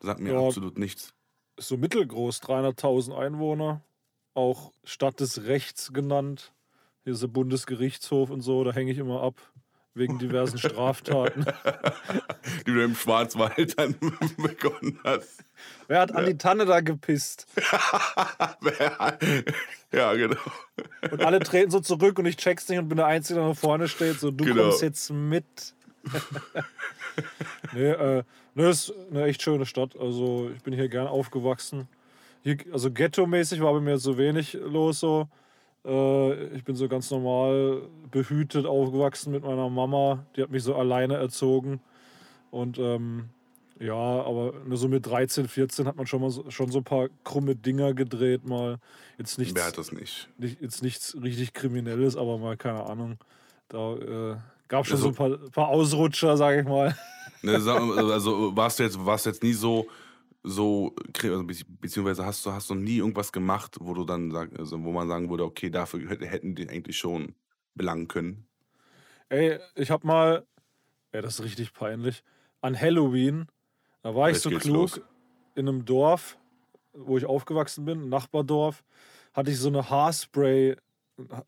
[0.00, 1.14] Das sagt mir ja, absolut nichts.
[1.56, 3.82] Ist so mittelgroß, 300.000 Einwohner.
[4.34, 6.52] Auch Stadt des Rechts genannt.
[7.04, 9.40] Hier ist der Bundesgerichtshof und so, da hänge ich immer ab.
[9.94, 11.44] Wegen diversen Straftaten.
[12.66, 13.96] Die du im Schwarzwald dann
[14.36, 15.44] begonnen hast.
[15.88, 17.48] Wer hat an die Tanne da gepisst?
[19.92, 20.36] ja, genau.
[21.10, 23.54] Und alle treten so zurück und ich check's nicht und bin der Einzige, der da
[23.54, 24.20] vorne steht.
[24.20, 24.62] So, du genau.
[24.68, 25.74] kommst jetzt mit.
[27.72, 28.22] nee, äh,
[28.54, 29.96] ne, ist eine echt schöne Stadt.
[29.98, 31.88] Also, ich bin hier gern aufgewachsen.
[32.44, 35.00] Hier, also, ghetto-mäßig war bei mir so wenig los.
[35.00, 35.28] So.
[35.84, 40.26] Äh, ich bin so ganz normal behütet aufgewachsen mit meiner Mama.
[40.36, 41.80] Die hat mich so alleine erzogen.
[42.50, 43.30] Und ähm,
[43.78, 46.84] ja, aber nur so mit 13, 14 hat man schon mal so, schon so ein
[46.84, 48.78] paar krumme Dinger gedreht, mal.
[49.16, 50.28] Jetzt nichts, Wer hat das nicht?
[50.36, 53.16] nicht jetzt nichts richtig Kriminelles, aber mal, keine Ahnung.
[53.68, 54.36] Da äh,
[54.68, 56.94] gab schon also, so ein paar, paar Ausrutscher, sage ich mal.
[57.42, 59.86] Ne, also warst du jetzt, warst jetzt nie so,
[60.42, 64.82] so, also beziehungsweise hast du, hast du nie irgendwas gemacht, wo du dann sag, also
[64.82, 67.34] wo man sagen würde, okay, dafür hätten die eigentlich schon
[67.74, 68.46] belangen können?
[69.28, 70.46] Ey, ich hab mal,
[71.12, 72.24] ja, das ist richtig peinlich,
[72.60, 73.46] an Halloween
[74.02, 75.00] da war ich so klug los.
[75.54, 76.38] in einem Dorf,
[76.92, 78.82] wo ich aufgewachsen bin, ein Nachbardorf,
[79.34, 80.76] hatte ich so eine Haarspray,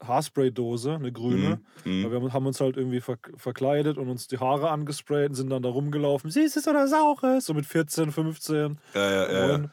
[0.06, 1.60] Haarspray-Dose, eine grüne.
[1.84, 2.10] Mhm.
[2.10, 5.68] Wir haben uns halt irgendwie verkleidet und uns die Haare angesprayt und sind dann da
[5.68, 6.30] rumgelaufen.
[6.30, 7.46] Süßes oder Saures?
[7.46, 8.78] So mit 14, 15.
[8.94, 9.70] Ja, ja, ja.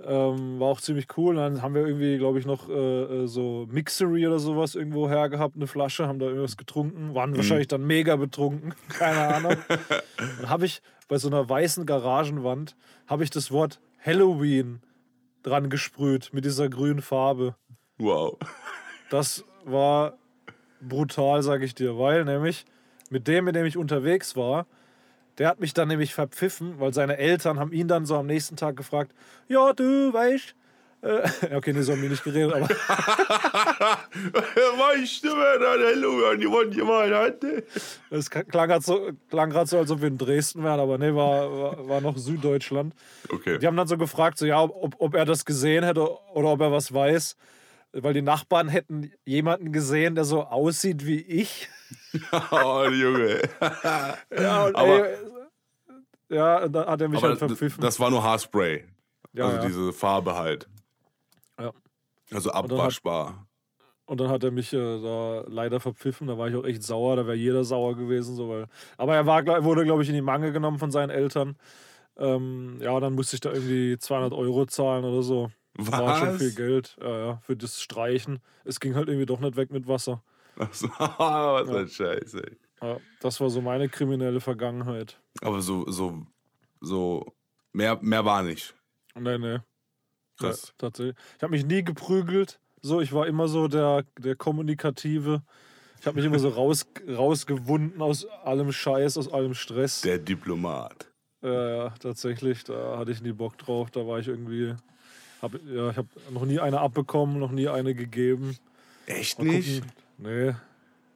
[0.00, 1.34] Ähm, war auch ziemlich cool.
[1.34, 5.56] dann haben wir irgendwie, glaube ich, noch äh, äh, so Mixery oder sowas irgendwo hergehabt,
[5.56, 7.38] eine Flasche, haben da irgendwas getrunken, waren mhm.
[7.38, 9.56] wahrscheinlich dann mega betrunken, keine Ahnung.
[10.16, 12.76] dann habe ich bei so einer weißen Garagenwand
[13.08, 14.82] habe ich das Wort Halloween
[15.42, 17.56] dran gesprüht mit dieser grünen Farbe.
[17.98, 18.38] Wow.
[19.10, 20.16] Das war
[20.80, 22.64] brutal, sag ich dir, weil nämlich
[23.10, 24.66] mit dem, mit dem ich unterwegs war,
[25.38, 28.56] der hat mich dann nämlich verpfiffen, weil seine Eltern haben ihn dann so am nächsten
[28.56, 29.12] Tag gefragt,
[29.46, 30.54] ja, du weißt,
[31.00, 32.68] äh, okay, nee, so haben wir nicht geredet, aber.
[32.68, 37.62] weißt du, wer da Hallo an die Wand jemand hatte?
[38.10, 41.88] Das klang gerade so, so, als ob wir in Dresden wären, aber nee, war, war,
[41.88, 42.94] war noch Süddeutschland.
[43.30, 43.58] Okay.
[43.58, 46.60] Die haben dann so gefragt, so, ja, ob, ob er das gesehen hätte oder ob
[46.60, 47.36] er was weiß.
[47.92, 51.68] Weil die Nachbarn hätten jemanden gesehen, der so aussieht wie ich.
[52.52, 53.40] oh, Junge.
[54.30, 55.16] ja, und aber, ey,
[56.28, 57.80] ja, und dann hat er mich halt verpfiffen.
[57.80, 58.84] Das war nur Haarspray.
[59.32, 59.66] Ja, also ja.
[59.66, 60.68] diese Farbe halt.
[61.58, 61.72] Ja.
[62.30, 63.46] Also abwaschbar.
[64.04, 66.28] Und dann hat er mich äh, da leider verpfiffen.
[66.28, 67.16] Da war ich auch echt sauer.
[67.16, 68.36] Da wäre jeder sauer gewesen.
[68.36, 71.56] So, weil, aber er war, wurde, glaube ich, in die Mangel genommen von seinen Eltern.
[72.16, 75.50] Ähm, ja, dann musste ich da irgendwie 200 Euro zahlen oder so.
[75.80, 75.92] Was?
[75.92, 78.40] War schon viel Geld ja, für das Streichen.
[78.64, 80.24] Es ging halt irgendwie doch nicht weg mit Wasser.
[80.58, 81.76] Ach so, was ja.
[81.76, 82.42] ein Scheiße.
[82.82, 85.20] Ja, das war so meine kriminelle Vergangenheit.
[85.40, 86.26] Aber so, so,
[86.80, 87.32] so,
[87.72, 88.74] mehr, mehr war nicht.
[89.14, 89.58] Nee, nee.
[90.38, 90.68] Krass.
[90.68, 91.16] Ja, tatsächlich.
[91.36, 92.60] Ich habe mich nie geprügelt.
[92.80, 95.42] So, ich war immer so der, der Kommunikative.
[96.00, 100.00] Ich habe mich immer so raus, rausgewunden aus allem Scheiß, aus allem Stress.
[100.02, 101.10] Der Diplomat.
[101.42, 102.64] Ja, ja, tatsächlich.
[102.64, 103.90] Da hatte ich nie Bock drauf.
[103.90, 104.74] Da war ich irgendwie.
[105.42, 108.56] Hab, ja, ich habe noch nie eine abbekommen, noch nie eine gegeben.
[109.06, 109.82] Echt nicht?
[110.18, 110.54] Nee.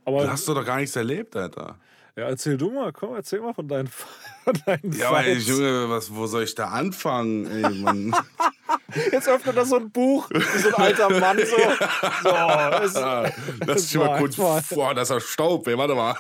[0.05, 1.77] Aber Du hast doch gar nichts erlebt, Alter.
[2.17, 3.89] ja, erzähl du mal, komm, erzähl mal von deinen,
[4.45, 5.49] von deinen Ja, aber Fights.
[5.49, 7.47] Junge, was, wo soll ich da anfangen?
[7.47, 8.15] Ey, Mann.
[9.11, 10.29] Jetzt öffnet er so ein Buch,
[10.59, 11.57] so ein alter Mann so.
[12.23, 13.31] so Ah,
[13.67, 14.37] Lass dich mal kurz.
[14.39, 14.63] mal.
[14.71, 16.17] Boah, das ist Staub, ey, warte mal.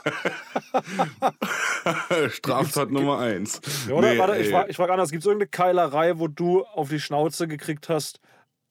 [2.30, 3.60] Straftat Nummer eins.
[3.88, 4.12] Ja, oder?
[4.12, 4.52] Nee, Warte, ich ey.
[4.52, 5.10] frage ich frag anders.
[5.10, 8.20] Gibt es irgendeine Keilerei, wo du auf die Schnauze gekriegt hast,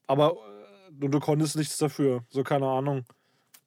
[0.06, 2.24] aber äh, du, du konntest nichts dafür?
[2.30, 3.04] So, keine Ahnung.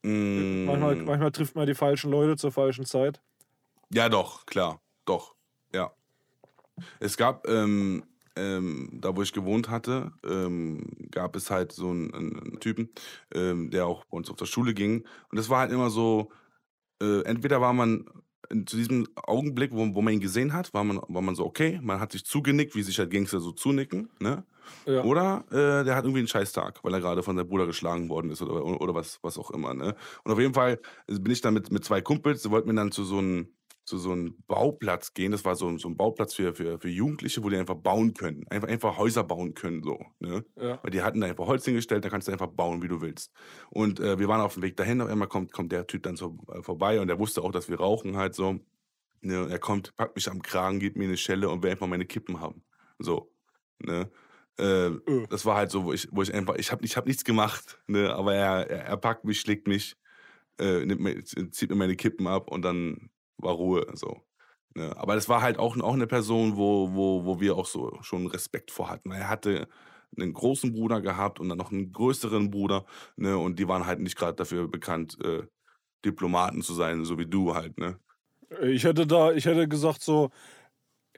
[0.04, 3.22] Mm, Manchmal, manchmal trifft man die falschen Leute zur falschen Zeit.
[3.92, 4.80] Ja, doch, klar.
[5.06, 5.36] Doch.
[5.74, 5.92] Ja.
[7.00, 8.04] Es gab, ähm,
[8.36, 12.90] ähm, da wo ich gewohnt hatte, ähm, gab es halt so einen, einen Typen,
[13.34, 15.06] ähm, der auch bei uns auf der Schule ging.
[15.32, 16.32] Und es war halt immer so,
[17.02, 18.06] äh, entweder war man
[18.66, 21.80] zu diesem Augenblick, wo, wo man ihn gesehen hat, war man, war man so, okay,
[21.82, 24.46] man hat sich zugenickt, wie sich halt Gangster so zunicken, ne?
[24.86, 25.04] Ja.
[25.04, 28.32] Oder äh, der hat irgendwie einen Scheißtag, weil er gerade von seinem Bruder geschlagen worden
[28.32, 29.76] ist oder, oder was, was auch immer.
[29.76, 29.96] Ne?
[30.24, 32.92] Und auf jeden Fall bin ich dann mit, mit zwei Kumpels, die wollten wir dann
[32.92, 33.50] zu so einem
[33.86, 35.32] zu so einem Bauplatz gehen.
[35.32, 38.46] Das war so, so ein Bauplatz für, für, für Jugendliche, wo die einfach bauen können.
[38.50, 39.84] Einfach, einfach Häuser bauen können.
[39.84, 40.44] So, ne?
[40.56, 40.80] Ja.
[40.84, 43.32] Weil die hatten da einfach Holz hingestellt, da kannst du einfach bauen, wie du willst.
[43.70, 46.16] Und äh, wir waren auf dem Weg dahin, auf einmal kommt, kommt der Typ dann
[46.16, 48.60] so äh, vorbei und der wusste auch, dass wir rauchen halt so.
[49.22, 49.44] Ne?
[49.44, 52.06] Und er kommt, packt mich am Kragen, gibt mir eine Schelle und will einfach meine
[52.06, 52.64] Kippen haben.
[53.00, 53.32] So.
[53.80, 54.10] Ne?
[54.58, 55.28] Äh, Äh.
[55.30, 57.80] das war halt so, wo ich, wo ich einfach, ich habe ich hab nichts gemacht,
[57.88, 58.14] ne?
[58.14, 59.98] aber er, er, er packt mich, schlägt mich,
[60.60, 63.86] äh, nimmt mir, zieht mir meine Kippen ab und dann war Ruhe.
[63.94, 64.22] So.
[64.76, 64.96] Ne?
[64.98, 68.28] Aber das war halt auch, auch eine Person, wo, wo, wo wir auch so schon
[68.28, 69.12] Respekt vor hatten.
[69.12, 69.68] Er hatte
[70.18, 72.86] einen großen Bruder gehabt und dann noch einen größeren Bruder,
[73.18, 73.38] ne?
[73.38, 75.44] Und die waren halt nicht gerade dafür bekannt, äh,
[76.06, 78.00] Diplomaten zu sein, so wie du halt, ne?
[78.62, 80.30] Ich hätte da, ich hätte gesagt so,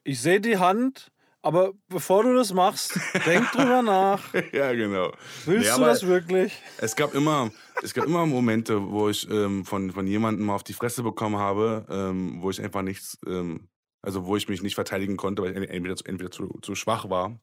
[0.03, 1.11] ich sehe die Hand,
[1.47, 4.33] aber bevor du das machst, denk drüber nach.
[4.51, 5.11] ja, genau.
[5.45, 6.61] Willst Nee, du das wirklich?
[6.77, 10.63] Es gab immer, es gab immer Momente, wo ich ähm, von, von jemandem mal auf
[10.63, 13.69] die Fresse bekommen habe, ähm, wo ich einfach nichts, ähm,
[14.01, 17.09] also wo ich mich nicht verteidigen konnte, weil ich entweder, zu- entweder zu, zu schwach
[17.09, 17.39] war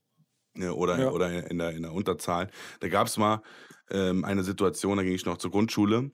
[0.55, 1.11] ne, oder, Ja.
[1.11, 2.51] oder in, der, in der Unterzahl.
[2.81, 3.43] Da gab es mal
[3.91, 6.11] ähm, eine Situation, da ging ich noch zur Grundschule.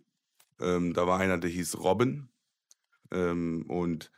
[0.61, 2.29] Ähm, da war einer, der hieß Robin.
[3.13, 4.11] Ähm, und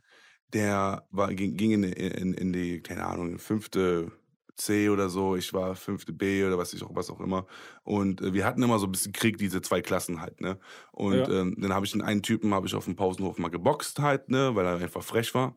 [0.53, 4.13] der war, ging, ging in, in, in die, keine Ahnung, fünfte
[4.57, 5.37] C oder so.
[5.37, 7.47] Ich war fünfte B oder was, ich auch, was auch immer.
[7.85, 10.59] Und äh, wir hatten immer so ein bisschen Krieg, diese zwei Klassen halt, ne?
[10.93, 11.41] Und Ja.
[11.41, 14.29] ähm, dann habe ich den einen Typen, habe ich auf dem Pausenhof mal geboxt halt,
[14.31, 14.55] ne?
[14.55, 15.57] Weil er einfach frech war.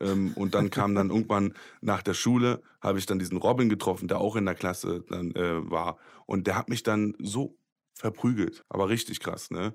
[0.00, 4.08] Ähm, und dann kam dann irgendwann nach der Schule, habe ich dann diesen Robin getroffen,
[4.08, 5.98] der auch in der Klasse dann äh, war.
[6.26, 7.56] Und der hat mich dann so
[7.94, 9.74] verprügelt, aber richtig krass, ne?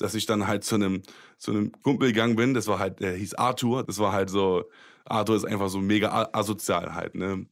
[0.00, 1.02] Dass ich dann halt zu einem
[1.38, 4.64] zu einem Kumpel gegangen bin, das war halt, der hieß Arthur, das war halt so,
[5.04, 7.46] Arthur ist einfach so mega asozial halt, ne?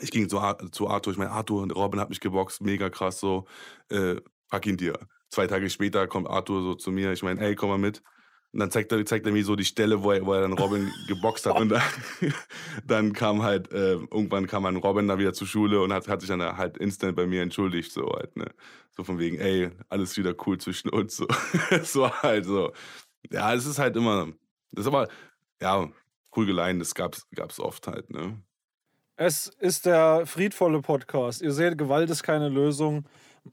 [0.00, 0.38] Ich ging zu,
[0.72, 3.46] zu Arthur, ich meine, Arthur und Robin hat mich geboxt, mega krass so,
[3.90, 4.16] äh,
[4.48, 4.94] pack ihn dir.
[5.30, 8.02] Zwei Tage später kommt Arthur so zu mir, ich meine, ey, komm mal mit.
[8.52, 10.54] Und dann zeigt er, zeigt er mir so die Stelle, wo er, wo er dann
[10.54, 11.58] Robin geboxt hat.
[11.58, 11.82] Und dann,
[12.86, 16.20] dann kam halt, äh, irgendwann kam dann Robin da wieder zur Schule und hat, hat
[16.20, 18.46] sich dann halt instant bei mir entschuldigt, so halt, ne?
[18.96, 21.16] So von wegen, ey, alles wieder cool zwischen uns.
[21.16, 21.28] So,
[21.84, 22.72] so halt so.
[23.30, 24.26] Ja, es ist halt immer,
[24.72, 25.08] das ist aber,
[25.60, 25.88] ja,
[26.32, 28.42] Prügeleien, das gab's, gab's oft halt, ne?
[29.16, 31.42] Es ist der friedvolle Podcast.
[31.42, 33.04] Ihr seht, Gewalt ist keine Lösung.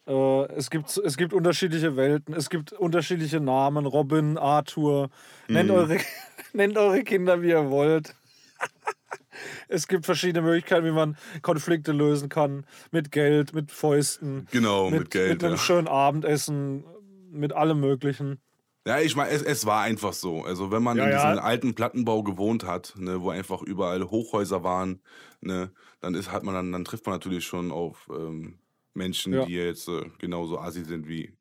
[0.05, 3.85] Äh, es, gibt, es gibt unterschiedliche Welten, es gibt unterschiedliche Namen.
[3.85, 5.09] Robin, Arthur.
[5.47, 5.75] Nennt, Mhm.
[5.75, 5.97] eure,
[6.53, 8.15] nennt eure Kinder, wie ihr wollt.
[9.67, 12.65] es gibt verschiedene Möglichkeiten, wie man Konflikte lösen kann.
[12.91, 15.29] Mit Geld, mit Fäusten, Genau, mit, mit, Geld.
[15.33, 15.59] mit einem ja.
[15.59, 16.83] schönen Abendessen,
[17.31, 18.39] mit allem Möglichen.
[18.85, 20.43] Ja, ich meine, es, es war einfach so.
[20.43, 21.31] Also, wenn man Ja, in ja.
[21.31, 25.01] diesem alten Plattenbau gewohnt hat, ne, wo einfach überall Hochhäuser waren,
[25.41, 28.59] ne, dann ist, hat man dann, dann trifft man natürlich schon auf ähm,
[28.97, 29.45] Menschen, Ja.
[29.45, 31.33] die jetzt äh, genauso assi sind wie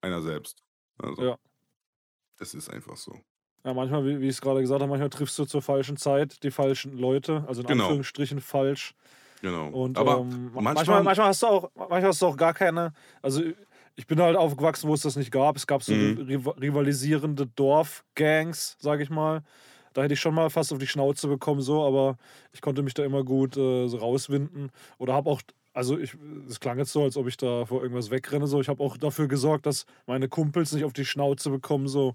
[0.00, 0.62] einer selbst.
[0.98, 1.38] Also, Ja.
[2.38, 3.16] Das ist einfach so.
[3.64, 6.42] Ja, manchmal, wie, wie ich es gerade gesagt habe, manchmal triffst du zur falschen Zeit
[6.42, 7.84] die falschen Leute, also in Genau.
[7.84, 8.94] Anführungsstrichen falsch.
[9.40, 9.68] Genau.
[9.68, 12.54] Und Aber ähm, ma- manchmal, manchmal, manchmal, hast du auch, manchmal hast du auch gar
[12.54, 12.92] keine.
[13.22, 13.42] Also
[13.96, 15.56] ich bin halt aufgewachsen, wo es das nicht gab.
[15.56, 16.18] Es gab so Mhm.
[16.28, 19.42] riva- rivalisierende Dorfgangs, sage ich mal.
[19.92, 22.16] Da hätte ich schon mal fast auf die Schnauze bekommen, so, aber
[22.52, 24.72] ich konnte mich da immer gut äh, so rauswinden.
[24.98, 25.40] Oder habe auch,
[25.74, 26.16] also ich,
[26.48, 28.46] es klang jetzt so, als ob ich da vor irgendwas wegrenne.
[28.46, 31.88] So, ich habe auch dafür gesorgt, dass meine Kumpels nicht auf die Schnauze bekommen.
[31.88, 32.14] So,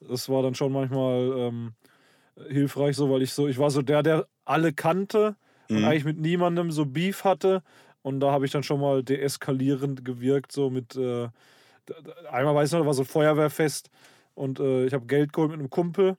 [0.00, 1.74] das war dann schon manchmal ähm,
[2.48, 5.36] hilfreich, so, weil ich so, ich war so der, der alle kannte
[5.72, 5.84] und Mhm.
[5.84, 7.62] eigentlich mit niemandem so Beef hatte.
[8.02, 11.28] Und da habe ich dann schon mal deeskalierend gewirkt, so mit, äh,
[12.30, 13.90] einmal weiß ich noch, da war so ein Feuerwehrfest
[14.34, 16.16] und äh, ich habe Geld geholt mit einem Kumpel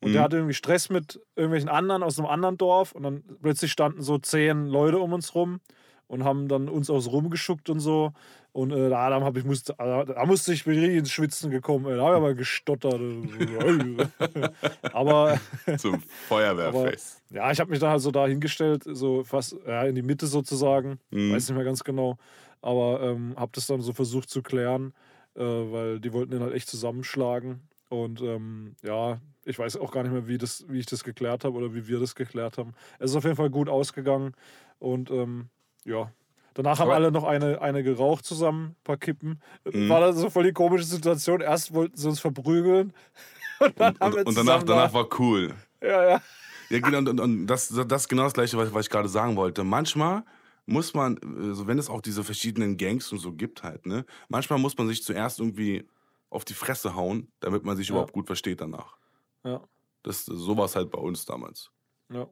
[0.00, 0.24] und der Mhm.
[0.24, 4.18] hatte irgendwie Stress mit irgendwelchen anderen aus einem anderen Dorf und dann plötzlich standen so
[4.18, 5.60] zehn Leute um uns rum
[6.10, 8.12] und haben dann uns aus rumgeschuckt und so.
[8.50, 11.86] Und äh, da, da, hab ich, musste, da musste ich richtig ins Schwitzen gekommen.
[11.86, 11.96] Ey.
[11.96, 13.00] Da habe ich aber gestottert.
[14.92, 15.40] aber.
[15.78, 17.22] Zum Feuerwehrfest.
[17.30, 20.02] Aber, ja, ich habe mich da halt so da hingestellt, so fast ja, in die
[20.02, 20.98] Mitte sozusagen.
[21.10, 21.32] Mhm.
[21.32, 22.18] Weiß nicht mehr ganz genau.
[22.60, 24.92] Aber ähm, habe das dann so versucht zu klären,
[25.36, 27.60] äh, weil die wollten den halt echt zusammenschlagen.
[27.88, 31.44] Und ähm, ja, ich weiß auch gar nicht mehr, wie, das, wie ich das geklärt
[31.44, 32.74] habe oder wie wir das geklärt haben.
[32.98, 34.34] Es ist auf jeden Fall gut ausgegangen.
[34.80, 35.50] Und ähm,
[35.84, 36.12] ja,
[36.54, 39.40] Danach haben alle noch eine, eine geraucht zusammen, ein paar Kippen.
[39.64, 39.88] Mhm.
[39.88, 41.40] War das so voll die komische Situation.
[41.40, 42.92] Erst wollten sie uns verprügeln.
[43.60, 45.54] Und, dann und, haben wir und danach, danach war cool.
[45.82, 46.22] Ja, ja.
[46.70, 49.36] Ja, genau, und, und das, das ist genau das Gleiche, was, was ich gerade sagen
[49.36, 49.64] wollte.
[49.64, 50.24] Manchmal
[50.64, 54.58] muss man, also wenn es auch diese verschiedenen Gangs und so gibt halt, ne, manchmal
[54.58, 55.86] muss man sich zuerst irgendwie
[56.30, 57.92] auf die Fresse hauen, damit man sich ja.
[57.92, 58.96] überhaupt gut versteht danach.
[59.44, 59.60] Ja.
[60.04, 61.70] Das, so war es halt bei uns damals.
[62.10, 62.28] Ja.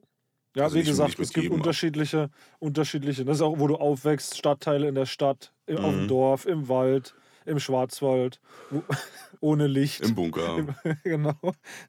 [0.57, 4.89] Ja, also wie gesagt, es gibt unterschiedliche, unterschiedliche, das ist auch, wo du aufwächst, Stadtteile
[4.89, 5.85] in der Stadt, im, mhm.
[5.85, 6.09] auf dem mhm.
[6.09, 8.83] Dorf, im Wald, im Schwarzwald, wo,
[9.41, 10.01] ohne Licht.
[10.01, 10.59] Im Bunker.
[10.59, 11.39] Im, genau.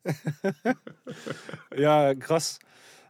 [1.78, 2.60] ja, krass.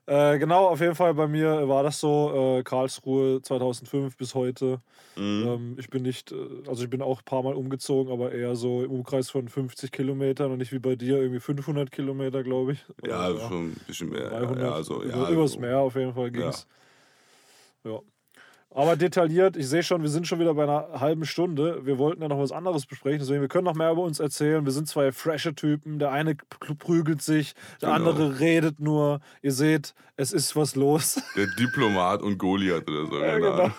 [0.10, 4.82] Äh, genau, auf jeden Fall bei mir war das so, äh, Karlsruhe 2005 bis heute.
[5.16, 5.48] Mhm.
[5.48, 6.36] Ähm, ich bin nicht, äh,
[6.68, 9.92] also ich bin auch ein paar Mal umgezogen, aber eher so im Umkreis von 50
[9.92, 12.86] Kilometern und nicht wie bei dir irgendwie 500 Kilometer, glaube ich.
[13.06, 14.30] Ja, ja, schon ein bisschen mehr.
[14.30, 16.66] 300, ja, also, ja, über, übers Meer auf jeden Fall ging es.
[17.84, 17.92] Ja.
[17.92, 18.00] ja.
[18.72, 21.86] Aber detailliert, ich sehe schon, wir sind schon wieder bei einer halben Stunde.
[21.86, 24.64] Wir wollten ja noch was anderes besprechen, deswegen wir können noch mehr über uns erzählen.
[24.64, 25.98] Wir sind zwei frische Typen.
[25.98, 28.12] Der eine prügelt sich, der genau.
[28.12, 29.22] andere redet nur.
[29.42, 31.20] Ihr seht, es ist was los.
[31.36, 33.20] Der Diplomat und Goliath oder so.
[33.20, 33.72] Ja, genau.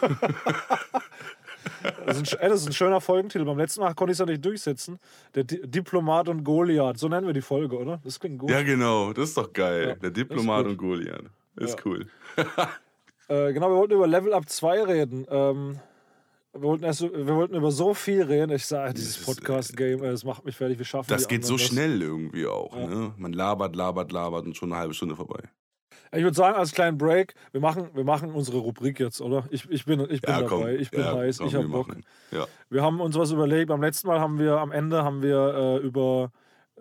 [2.04, 3.44] Das ist, ein, das ist, ein, schöner Folgentitel.
[3.44, 4.98] Beim letzten Mal konnte ich es ja nicht durchsetzen.
[5.34, 6.98] Der Di Diplomat und Goliath.
[6.98, 8.00] So nennen wir die Folge, oder?
[8.02, 8.50] Das klingt gut.
[8.50, 9.12] Ja, genau.
[9.12, 9.88] Das ist doch geil.
[9.88, 11.24] Ja, Der Diplomat und Goliath.
[11.56, 11.84] Ist ja.
[11.84, 12.06] cool.
[13.30, 15.24] Äh, genau, wir wollten über Level Up 2 reden.
[15.30, 15.78] Ähm,
[16.52, 18.50] wir, wollten erst, wir wollten über so viel reden.
[18.50, 20.78] Ich sage, dieses Podcast-Game, das macht mich fertig.
[20.78, 21.62] Wir schaffen Das geht so das.
[21.62, 22.76] schnell irgendwie auch.
[22.76, 22.88] Ja.
[22.88, 23.14] Ne?
[23.16, 25.44] Man labert, labert, labert und schon eine halbe Stunde vorbei.
[26.12, 29.44] Ich würde sagen, als kleinen Break, wir machen, wir machen unsere Rubrik jetzt, oder?
[29.50, 31.94] Ich, ich bin, ich bin ja, dabei, ich bin ja, heiß, komm, ich habe Bock.
[32.32, 32.48] Ja.
[32.68, 33.68] Wir haben uns was überlegt.
[33.68, 36.32] Beim letzten Mal haben wir, am Ende haben wir äh, über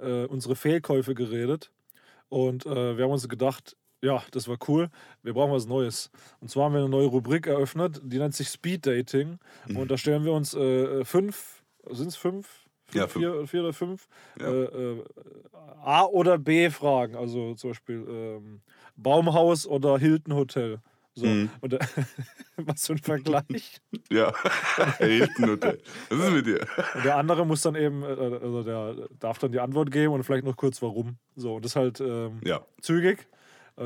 [0.01, 1.69] äh, unsere Fehlkäufe geredet.
[2.29, 4.89] Und äh, wir haben uns gedacht, ja, das war cool.
[5.23, 6.09] Wir brauchen was Neues.
[6.39, 9.39] Und zwar haben wir eine neue Rubrik eröffnet, die nennt sich Speed Dating.
[9.67, 9.77] Mhm.
[9.77, 12.47] Und da stellen wir uns äh, fünf, sind es fünf?
[12.87, 12.95] fünf?
[12.95, 13.23] Ja, fünf.
[13.23, 14.07] Vier, vier oder fünf?
[14.39, 14.47] Ja.
[14.47, 15.03] Äh, äh,
[15.83, 17.15] A- oder B-Fragen.
[17.15, 18.61] Also zum Beispiel ähm,
[18.95, 20.79] Baumhaus oder Hilton Hotel.
[21.15, 21.25] So.
[21.25, 21.49] Mhm.
[21.59, 21.79] Und der,
[22.57, 23.81] was für ein Vergleich.
[24.11, 24.33] Ja,
[24.97, 25.81] Hilton Hotel.
[26.09, 26.65] Was ist mit dir?
[26.95, 30.23] Und der andere muss dann eben, äh, also der darf dann die Antwort geben und
[30.23, 31.17] vielleicht noch kurz warum.
[31.35, 32.65] So, und das ist halt ähm, ja.
[32.81, 33.27] zügig.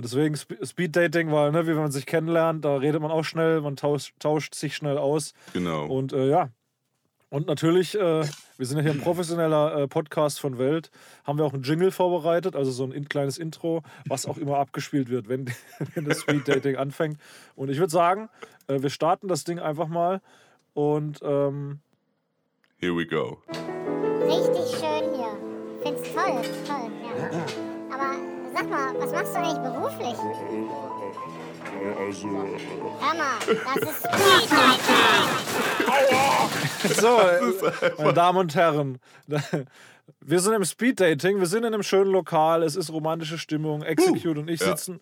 [0.01, 3.75] Deswegen Speed Dating, weil, ne, wie man sich kennenlernt, da redet man auch schnell, man
[3.75, 5.33] tauscht, tauscht sich schnell aus.
[5.53, 5.85] Genau.
[5.85, 6.49] Und äh, ja.
[7.29, 8.23] Und natürlich, äh,
[8.57, 10.91] wir sind ja hier ein professioneller äh, Podcast von Welt,
[11.23, 14.59] haben wir auch einen Jingle vorbereitet, also so ein in, kleines Intro, was auch immer
[14.59, 15.51] abgespielt wird, wenn,
[15.95, 17.17] wenn das Speed Dating anfängt.
[17.55, 18.29] Und ich würde sagen,
[18.67, 20.21] äh, wir starten das Ding einfach mal
[20.73, 21.79] und ähm,
[22.77, 23.41] Here we go.
[24.27, 25.37] Richtig schön hier.
[25.81, 26.91] Find's toll, toll,
[27.31, 27.62] ja.
[28.63, 30.15] Sag mal, was machst du eigentlich beruflich?
[31.99, 32.27] Also.
[32.29, 34.49] Hör mal, das ist Speed
[37.01, 37.19] So,
[37.97, 38.99] meine Damen und Herren.
[40.21, 43.83] Wir sind im Speed Dating, wir sind in einem schönen Lokal, es ist romantische Stimmung.
[43.83, 44.67] Execute uh, und ich ja.
[44.67, 45.01] sitzen,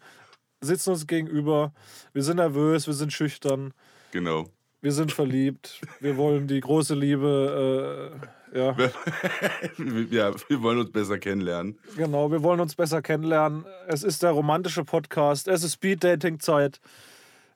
[0.62, 1.72] sitzen uns gegenüber.
[2.14, 3.74] Wir sind nervös, wir sind schüchtern.
[4.12, 4.48] Genau.
[4.84, 5.80] Wir sind verliebt.
[6.00, 8.20] Wir wollen die große Liebe.
[8.52, 8.76] Äh, ja.
[10.10, 11.78] ja, wir wollen uns besser kennenlernen.
[11.96, 13.64] Genau, wir wollen uns besser kennenlernen.
[13.88, 15.48] Es ist der romantische Podcast.
[15.48, 16.82] Es ist Speed-Dating-Zeit.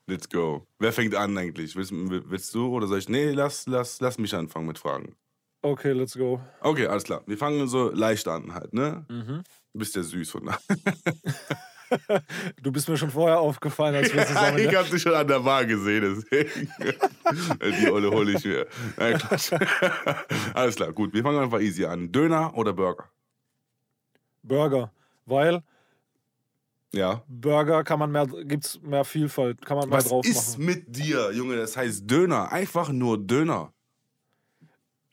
[0.06, 0.68] Let's go.
[0.78, 1.76] Wer fängt an eigentlich?
[1.76, 3.10] Willst, willst, du oder soll ich?
[3.10, 5.16] Nee, lass, lass, lass mich anfangen mit Fragen.
[5.64, 6.40] Okay, let's go.
[6.62, 7.24] Okay, alles klar.
[7.26, 9.04] Wir fangen so leicht an halt, ne?
[9.10, 9.42] Mhm.
[9.74, 10.46] Du bist ja süß von
[12.62, 14.58] du bist mir schon vorher aufgefallen, als wir zusammen.
[14.60, 16.72] ich hab dich schon an der Bar gesehen, deswegen.
[17.82, 18.68] Die Olle hole ich mir.
[18.98, 19.20] Nein,
[20.54, 21.14] Alles klar, gut.
[21.14, 22.12] Wir fangen einfach easy an.
[22.12, 23.10] Döner oder Burger?
[24.44, 24.92] Burger,
[25.26, 25.64] weil
[26.96, 27.24] ja.
[27.28, 30.36] Burger kann man mehr, gibt's mehr Vielfalt, kann man mehr Was drauf machen.
[30.36, 31.58] Was ist mit dir, Junge?
[31.58, 33.74] Das heißt Döner, einfach nur Döner.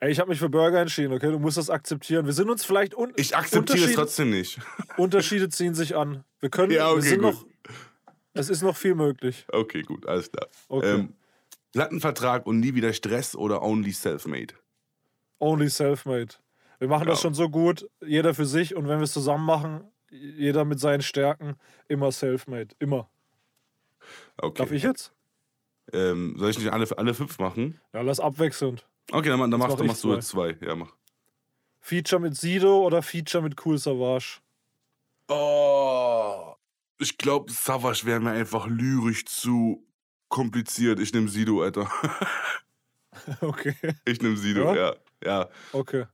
[0.03, 1.31] Ey, ich habe mich für Burger entschieden, okay?
[1.31, 2.27] Du musst das akzeptieren.
[2.27, 4.59] Wir sind uns vielleicht un Ich akzeptiere es trotzdem nicht.
[4.97, 6.25] Unterschiede ziehen sich an.
[6.41, 7.35] Wir können, ja, okay, wir sind gut.
[7.35, 7.47] noch,
[8.33, 9.47] es ist noch viel möglich.
[9.53, 10.49] Okay, gut, alles klar.
[10.69, 10.95] Okay.
[10.95, 11.15] Ähm,
[11.73, 14.55] Plattenvertrag und nie wieder Stress oder only self-made?
[15.39, 16.35] Only self-made.
[16.81, 17.11] Wir machen ja.
[17.11, 20.81] das schon so gut, jeder für sich und wenn wir es zusammen machen, jeder mit
[20.81, 21.55] seinen Stärken,
[21.87, 22.75] immer self-made.
[22.81, 23.09] Immer.
[24.37, 24.59] Okay.
[24.59, 25.13] Darf ich jetzt?
[25.93, 27.81] Ähm, soll ich nicht alle, alle fünf machen?
[27.93, 28.85] Ja, lass abwechselnd.
[29.13, 30.57] Okay, dann, dann, machst, mach machst du jetzt zwei.
[30.61, 30.93] Ja, mach.
[31.81, 34.41] Feature mit Sido oder Feature mit Cool Savage?
[35.29, 36.55] Oh.
[36.99, 39.85] Ich glaube, Savage wäre mir einfach lyrisch zu
[40.29, 41.01] kompliziert.
[41.01, 41.91] Ich nehme Sido, Alter.
[43.41, 43.75] Okay,
[44.07, 44.75] Ich nehme Sido, Ja?
[44.75, 44.95] ja.
[45.25, 46.07] Ja, okay.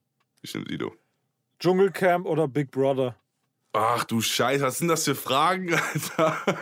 [0.42, 0.94] ich nehme Sido.
[1.61, 3.16] Dschungelcamp oder Big Brother?
[3.72, 5.72] Ach du Scheiße, was sind das für Fragen,
[6.18, 6.58] Alter?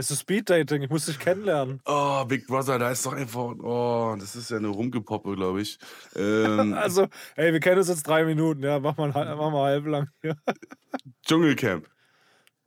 [0.00, 1.82] Es ist Speeddating, ich muss dich kennenlernen.
[1.84, 3.54] Oh, Big Brother, da ist doch einfach.
[3.58, 5.78] Oh, das ist ja eine Rumgepoppe, glaube ich.
[6.16, 9.84] Ähm, Also, hey, wir kennen uns jetzt drei Minuten, ja, mach mal, mach mal halb
[9.84, 10.08] lang.
[10.22, 10.32] Ja.
[11.26, 11.86] Dschungelcamp.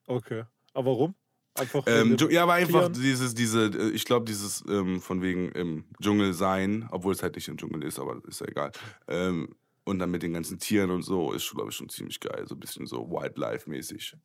[0.06, 0.43] Okay.
[0.76, 1.15] Aber warum?
[1.56, 1.84] Einfach.
[1.88, 3.02] Ähm, ja, aber einfach Tieren?
[3.02, 7.36] dieses, diese, äh, ich glaube, dieses ähm, von wegen im Dschungel sein, obwohl es halt
[7.36, 8.72] nicht im Dschungel ist, aber ist ja egal.
[9.08, 12.46] Ähm, und dann mit den ganzen Tieren und so ist, glaube ich, schon ziemlich geil.
[12.46, 14.17] So ein bisschen so Wildlife-mäßig.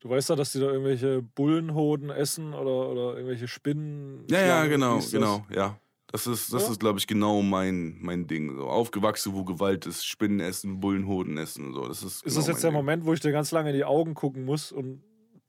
[0.00, 4.24] Du weißt ja, dass die da irgendwelche Bullenhoden essen oder, oder irgendwelche Spinnen.
[4.30, 5.78] Ja, ja, genau, genau, ja.
[6.12, 6.70] Das ist, das Ja?
[6.72, 8.54] ist glaube ich, genau mein, mein Ding.
[8.56, 8.68] So.
[8.68, 11.72] Aufgewachsen, wo Gewalt ist, Spinnen essen, Bullenhoden essen.
[11.74, 11.88] So.
[11.88, 13.76] Das ist, Ist genau das jetzt der mein Moment, wo ich dir ganz lange in
[13.76, 15.02] die Augen gucken muss und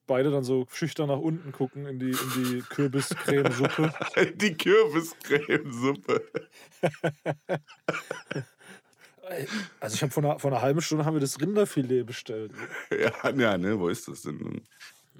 [0.08, 3.94] beide dann so schüchtern nach unten gucken in die, in die Kürbiscremesuppe?
[4.16, 4.38] Ding.
[4.38, 6.24] Die Kürbiscremesuppe.
[9.80, 12.52] Also ich habe vor einer, vor einer halben Stunde haben wir das Rinderfilet bestellt.
[12.92, 14.62] Ja, ja, ne, wo ist das denn?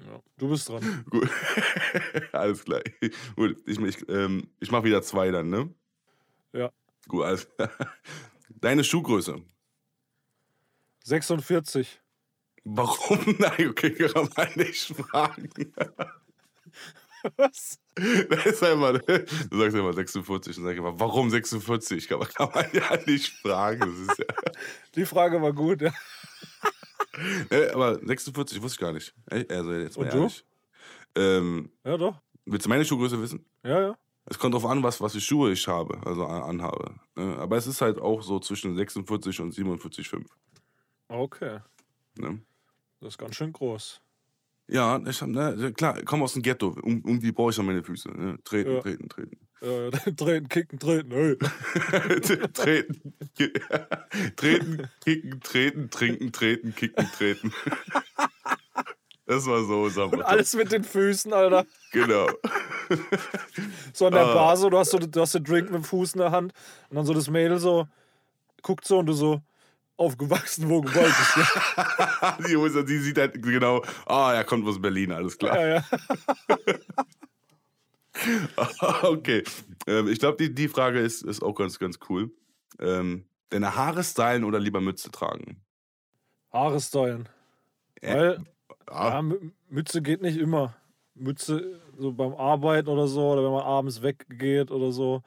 [0.06, 0.22] Ja.
[0.36, 1.04] Du bist dran.
[1.10, 1.28] Gut.
[2.32, 2.80] alles klar.
[3.36, 5.72] Gut, ich, ich, ähm, ich mache wieder zwei dann, ne?
[6.52, 6.70] Ja.
[7.08, 7.70] Gut, alles klar.
[8.48, 9.42] Deine Schuhgröße.
[11.04, 12.00] 46.
[12.64, 13.18] Warum?
[13.38, 15.48] Nein, okay, kann man nicht fragen.
[17.36, 17.78] Was?
[17.94, 18.98] Das ist einfach,
[19.50, 22.08] du sagst immer 46 und sag ich immer, warum 46?
[22.08, 24.06] Kann man, kann man ja nicht fragen.
[24.18, 24.24] Ja,
[24.94, 25.92] Die Frage war gut, ja.
[27.50, 29.14] Äh, aber 46 wusste ich gar nicht.
[29.50, 30.18] Also jetzt mal Und du?
[30.18, 30.44] ehrlich.
[31.16, 32.20] Ähm, Ja, doch.
[32.44, 33.44] willst du meine Schuhgröße wissen?
[33.64, 33.98] Ja, ja.
[34.26, 36.94] Es kommt darauf an, was, was für Schuhe ich habe, also an, anhabe.
[37.16, 37.36] Ne?
[37.38, 40.26] Aber es ist halt auch so zwischen 46 und 47,5.
[41.08, 41.60] Okay.
[42.18, 42.42] Ne?
[43.00, 44.00] Das ist ganz schön groß.
[44.70, 46.76] Ja, ich hab, ne, klar, ich komme aus dem Ghetto.
[46.82, 48.10] Um, irgendwie brauche ich an meine Füße.
[48.10, 48.38] Ne?
[48.44, 48.80] Treten, Ja.
[48.82, 49.38] treten, treten.
[49.62, 51.10] Äh, treten, kicken, treten.
[51.10, 51.36] Hey.
[52.52, 53.14] treten,
[54.36, 57.52] treten, kicken, treten, trinken, treten, kicken, treten.
[59.26, 60.24] Das war so unser Und Motto.
[60.24, 61.66] alles mit den Füßen, Alter.
[61.92, 62.28] Genau.
[63.92, 64.34] So an der Ah.
[64.34, 66.52] Bar, so, du hast so du hast den Drink mit dem Fuß in der Hand
[66.88, 67.86] und dann so das Mädel so
[68.62, 69.40] guckt so und du so
[69.98, 71.36] aufgewachsen, wo gewollt ist.
[71.76, 75.58] Ja, die, Hose, die sieht halt genau, ah, er kommt aus Berlin, alles klar.
[75.60, 75.84] ja, ja.
[79.02, 79.42] okay.
[79.86, 82.30] Ähm, ich glaube, die, die Frage ist, ist auch ganz, ganz cool.
[82.80, 85.60] Ähm, deine Haare stylen oder lieber Mütze tragen?
[86.52, 87.28] Haare stylen.
[88.00, 88.44] Äh, Weil,
[88.90, 90.74] Ah, ja, Mü- Mütze geht nicht immer.
[91.14, 95.22] Mütze so beim Arbeiten oder so oder wenn man abends weggeht oder so.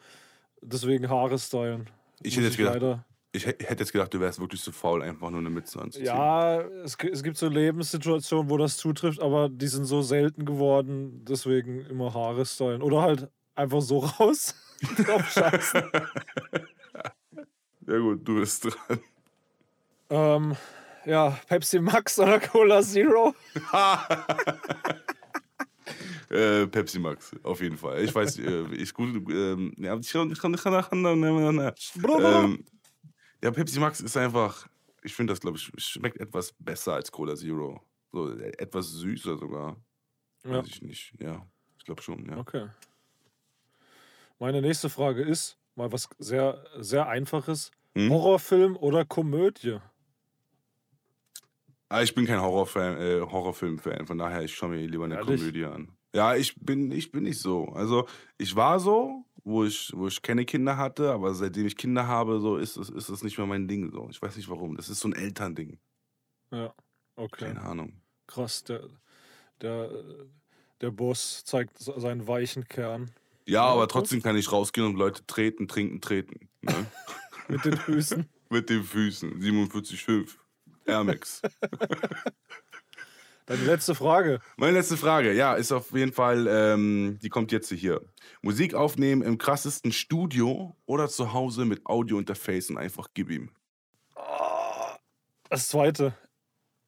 [0.61, 1.87] Deswegen Haare stylen.
[2.23, 5.01] Ich hätte jetzt gedacht, leider- ich hä- hätte jetzt gedacht, du wärst wirklich zu faul,
[5.03, 6.05] einfach nur eine Mütze anzuziehen.
[6.05, 11.23] Ja, es, es gibt so Lebenssituationen, wo das zutrifft, aber die sind so selten geworden,
[11.25, 12.81] deswegen immer Haare stylen.
[12.81, 14.55] Oder halt einfach so raus.
[15.05, 15.83] drauf scheißen.
[17.87, 18.99] Ja gut, du bist dran.
[20.09, 20.55] ähm,
[21.05, 23.33] ja, Pepsi Max oder Cola Zero?
[26.29, 28.03] Äh, Pepsi Max, auf jeden Fall.
[28.03, 31.05] Ich weiß, äh, ich gut, ähm, ja, ich kann, ich kann, ich kann, ich kann,
[31.05, 32.65] ähm,
[33.43, 34.67] ja, Pepsi Max ist einfach,
[35.03, 37.81] ich finde das, glaube ich, schmeckt etwas besser als Cola Zero.
[38.11, 39.77] So, äh, etwas süßer sogar.
[40.43, 40.59] Ja.
[40.59, 41.45] Weiß ich nicht, ja.
[41.77, 42.37] Ich glaube schon, ja.
[42.37, 42.67] Okay.
[44.39, 47.71] Meine nächste Frage ist mal was sehr, sehr Einfaches.
[47.95, 48.09] Hm?
[48.09, 49.79] Horrorfilm oder Komödie?
[51.89, 55.41] Ah, ich bin kein äh, Horrorfilm-Fan, von daher, ich schaue mir lieber eine Ehrlich?
[55.41, 55.97] Komödie an.
[56.13, 57.65] Ja, ich bin, ich bin nicht so.
[57.69, 62.05] Also, ich war so, wo ich, wo ich keine Kinder hatte, aber seitdem ich Kinder
[62.07, 63.91] habe, so ist es, ist es nicht mehr mein Ding.
[63.91, 64.07] So.
[64.09, 64.75] Ich weiß nicht warum.
[64.75, 65.79] Das ist so ein Elternding.
[66.51, 66.73] Ja,
[67.15, 67.45] okay.
[67.45, 68.01] Keine Ahnung.
[68.27, 68.87] Krass, der,
[69.61, 69.89] der,
[70.81, 73.11] der Boss zeigt se- seinen weichen Kern
[73.45, 76.49] Ja, aber trotzdem kann ich rausgehen und Leute treten, trinken, treten.
[76.61, 76.85] Ne?
[77.47, 78.29] mit den Füßen.
[78.49, 79.41] Mit den Füßen.
[79.41, 80.35] 47,5.
[80.85, 81.41] Air Max.
[83.45, 84.39] Deine letzte Frage.
[84.57, 88.01] Meine letzte Frage, ja, ist auf jeden Fall, ähm, die kommt jetzt hier.
[88.41, 93.51] Musik aufnehmen im krassesten Studio oder zu Hause mit Audio-Interface und einfach gib ihm.
[95.49, 96.13] Das zweite.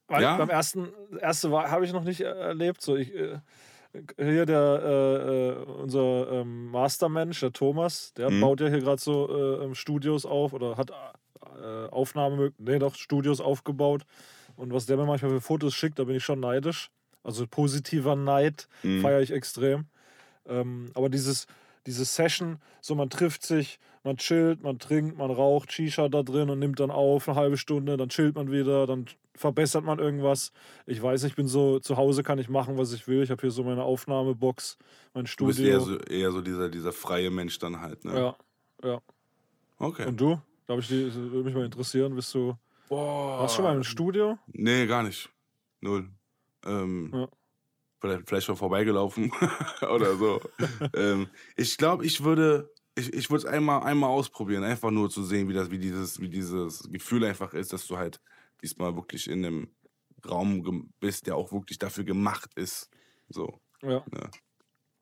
[0.08, 0.38] Weil Ja?
[0.38, 0.90] beim ersten,
[1.20, 2.82] erste habe ich noch nicht erlebt.
[2.82, 3.40] So, ich, äh,
[4.18, 8.42] hier der äh, äh, unser ähm, Mastermensch, der Thomas, der Mhm.
[8.42, 12.96] baut ja hier gerade so äh, ähm, Studios auf oder hat äh, Aufnahme, nee, doch
[12.96, 14.04] Studios aufgebaut.
[14.58, 16.90] Und was der mir manchmal für Fotos schickt, da bin ich schon neidisch.
[17.24, 19.02] Also positiver Neid Mhm.
[19.02, 19.86] feiere ich extrem.
[20.46, 21.48] Ähm, aber dieses,
[21.86, 26.50] diese Session, so man trifft sich, man chillt, man trinkt, man raucht Shisha da drin
[26.50, 30.52] und nimmt dann auf eine halbe Stunde, dann chillt man wieder, dann verbessert man irgendwas.
[30.86, 33.24] Ich weiß, ich bin so, zu Hause kann ich machen, was ich will.
[33.24, 34.78] Ich habe hier so meine Aufnahmebox,
[35.14, 35.72] mein Du bist Studio.
[35.72, 38.14] eher so, eher so dieser, dieser freie Mensch dann halt, ne?
[38.14, 38.36] ja,
[38.90, 39.02] ja.
[39.80, 40.06] Okay.
[40.08, 40.40] Und du?
[40.68, 42.56] Da ich das würde mich mal interessieren, bist du.
[42.94, 43.40] Boah.
[43.40, 44.38] Warst du schon mal im Studio?
[44.48, 45.28] Nee, gar nicht.
[45.82, 46.12] Null.
[46.64, 47.28] Ähm, Ja.
[48.00, 49.32] vielleicht, vielleicht schon vorbeigelaufen
[49.82, 50.40] oder so.
[50.96, 55.24] ähm, ich glaube, ich würde, ich, ich würde es einmal, einmal ausprobieren, einfach nur zu
[55.24, 58.22] sehen, wie das, wie dieses, wie dieses Gefühl einfach ist, dass du halt
[58.62, 59.70] diesmal wirklich in einem
[60.30, 62.92] Raum bist, der auch wirklich dafür gemacht ist.
[63.28, 63.60] So.
[63.82, 64.04] Ja.
[64.12, 64.30] Ne?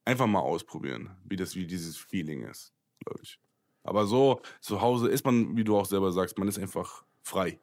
[0.05, 2.73] Einfach mal ausprobieren, wie das, wie dieses Feeling ist,
[3.03, 3.37] glaube ich.
[3.83, 7.59] Aber so, zu Hause ist man, wie du auch selber sagst, man ist einfach frei.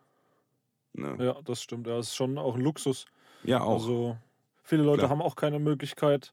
[0.99, 1.17] Ne?
[1.25, 1.87] Ja, das stimmt.
[1.87, 3.07] Ja, das ist schon auch ein Luxus.
[3.45, 3.75] Ja, auch.
[3.75, 4.17] Also,
[4.63, 5.11] viele Leute Klar.
[5.11, 6.33] haben auch keine Möglichkeit,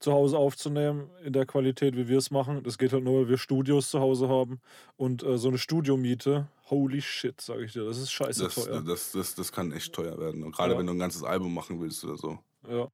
[0.00, 2.62] zu Hause aufzunehmen in der Qualität, wie wir es machen.
[2.62, 4.60] Das geht halt nur, weil wir Studios zu Hause haben.
[4.96, 8.82] Und äh, so eine Studiomiete, holy shit, sage ich dir, das ist scheiße Das, teuer.
[8.82, 10.42] das, das, das kann echt teuer werden.
[10.42, 10.78] Und gerade Ja.
[10.78, 12.38] wenn du ein ganzes Album machen willst oder so.
[12.68, 12.88] Ja.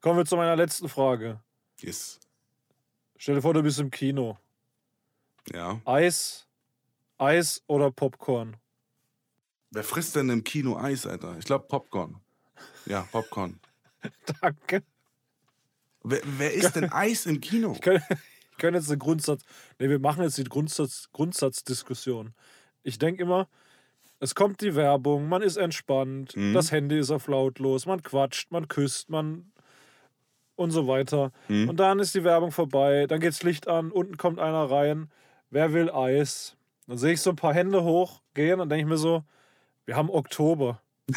[0.00, 1.40] Kommen wir zu meiner letzten Frage.
[1.80, 2.18] Yes.
[3.16, 4.36] Stell dir vor, du bist im Kino.
[5.52, 5.80] Ja.
[5.84, 6.46] Eis,
[7.18, 8.56] Eis oder Popcorn?
[9.70, 11.36] Wer frisst denn im Kino Eis, Alter?
[11.38, 12.16] Ich glaube Popcorn.
[12.86, 13.60] Ja, Popcorn.
[14.40, 14.82] Danke.
[16.02, 17.72] Wer, wer isst denn Eis im Kino?
[17.72, 17.96] Ich kann,
[18.52, 19.42] ich kann jetzt eine Grundsatz.
[19.78, 22.34] Ne, wir machen jetzt die Grundsatz, Grundsatzdiskussion.
[22.82, 23.48] Ich denke immer,
[24.20, 26.54] es kommt die Werbung, man ist entspannt, Mhm.
[26.54, 29.52] das Handy ist auf lautlos, man quatscht, man küsst, man
[30.56, 31.30] und so weiter.
[31.48, 31.68] Mhm.
[31.68, 35.10] Und dann ist die Werbung vorbei, dann geht's Licht an, unten kommt einer rein.
[35.50, 36.56] Wer will Eis?
[36.86, 39.22] Dann sehe ich so ein paar Hände hochgehen und denke ich mir so,
[39.88, 40.82] wir haben Oktober.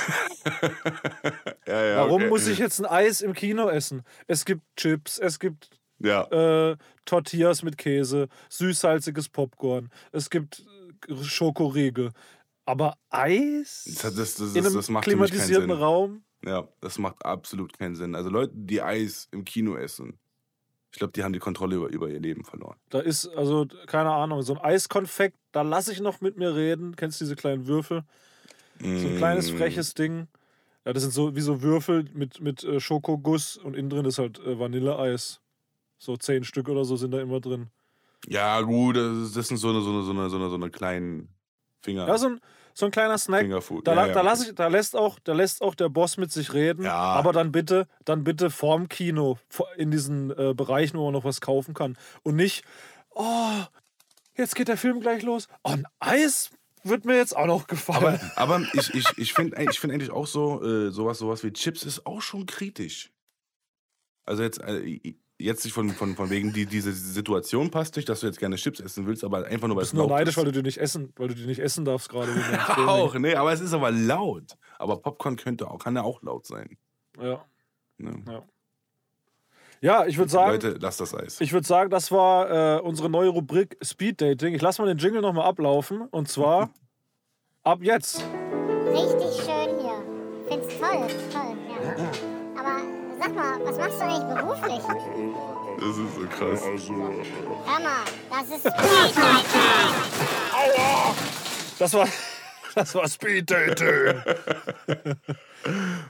[1.68, 2.30] ja, ja, Warum okay.
[2.30, 4.04] muss ich jetzt ein Eis im Kino essen?
[4.28, 5.70] Es gibt Chips, es gibt
[6.00, 6.24] Ja.
[6.72, 10.64] äh, Tortillas mit Käse, süß-salziges Popcorn, es gibt
[11.10, 12.12] äh, Schokoriegel.
[12.66, 15.72] Aber Eis Das, das, das, in einem das macht klimatisierten.
[15.72, 16.24] Raum?
[16.46, 18.16] Ja, das macht absolut keinen Sinn.
[18.16, 20.18] Also Leute, die Eis im Kino essen,
[20.94, 22.78] ich glaube, die haben die Kontrolle über, über ihr Leben verloren.
[22.90, 26.96] Da ist, also, keine Ahnung, so ein Eiskonfekt, da lasse ich noch mit mir reden.
[26.96, 28.04] Kennst du diese kleinen Würfel?
[28.84, 29.58] So ein kleines, Mm.
[29.58, 30.28] freches Ding.
[30.86, 34.18] Ja, das sind so wie so Würfel mit, mit äh, Schokoguss und innen drin ist
[34.18, 35.40] halt äh, Vanilleeis.
[36.00, 37.68] So zehn Stück oder so sind da immer drin.
[38.28, 40.70] Ja, gut, das, das sind so eine, so eine, so eine, so eine, so eine
[40.72, 41.30] kleinen
[41.84, 42.40] Finger, Ja, so ein,
[42.74, 43.42] so ein kleiner Snack.
[43.42, 43.86] Fingerfood.
[43.88, 46.32] Da, ja, ja, da, lass ich, da, lässt auch, da lässt auch der Boss mit
[46.32, 46.94] sich reden, Ja.
[46.96, 49.38] aber dann bitte, dann bitte vorm Kino,
[49.78, 51.98] in diesen äh, Bereichen, wo man noch was kaufen kann.
[52.24, 52.64] Und nicht,
[53.12, 53.60] oh,
[54.36, 55.48] jetzt geht der Film gleich los.
[55.64, 56.50] Oh, ein Eis
[56.84, 58.20] wird mir jetzt auch noch gefallen.
[58.36, 61.52] Aber, aber ich, ich, ich finde ich find eigentlich auch so, äh, sowas, sowas wie
[61.52, 63.12] Chips ist auch schon kritisch.
[64.26, 65.00] Also jetzt, äh,
[65.38, 68.56] jetzt nicht von, von, von wegen, die, diese Situation passt nicht, dass du jetzt gerne
[68.56, 70.38] Chips essen willst, aber einfach nur, du weil bist es nur laut neidisch, ist.
[70.38, 72.32] weil du die nicht essen, weil du die nicht essen darfst gerade.
[72.76, 74.58] du Auch, nee, aber es ist aber laut.
[74.78, 76.78] Aber Popcorn könnte auch, kann ja auch laut sein.
[77.20, 77.46] Ja.
[77.98, 78.24] Ne?
[78.28, 78.48] ja,
[79.82, 81.42] ich würde sagen, Leute, lasst das Eis.
[81.42, 84.54] ich würde sagen, das war äh, unsere neue Rubrik Speed Dating.
[84.54, 86.70] Ich lasse mal den Jingle nochmal ablaufen und zwar
[87.64, 88.24] ab jetzt.
[88.88, 90.04] Richtig schön hier.
[90.48, 91.58] Find's toll, toll,
[91.98, 92.12] ja.
[92.60, 92.82] Aber
[93.20, 94.82] sag mal, was machst du eigentlich beruflich?
[95.80, 96.62] Das ist so krass.
[97.66, 99.16] Hör mal, das ist Speed
[101.80, 102.08] Das war,
[102.76, 104.22] das war Speed Dating.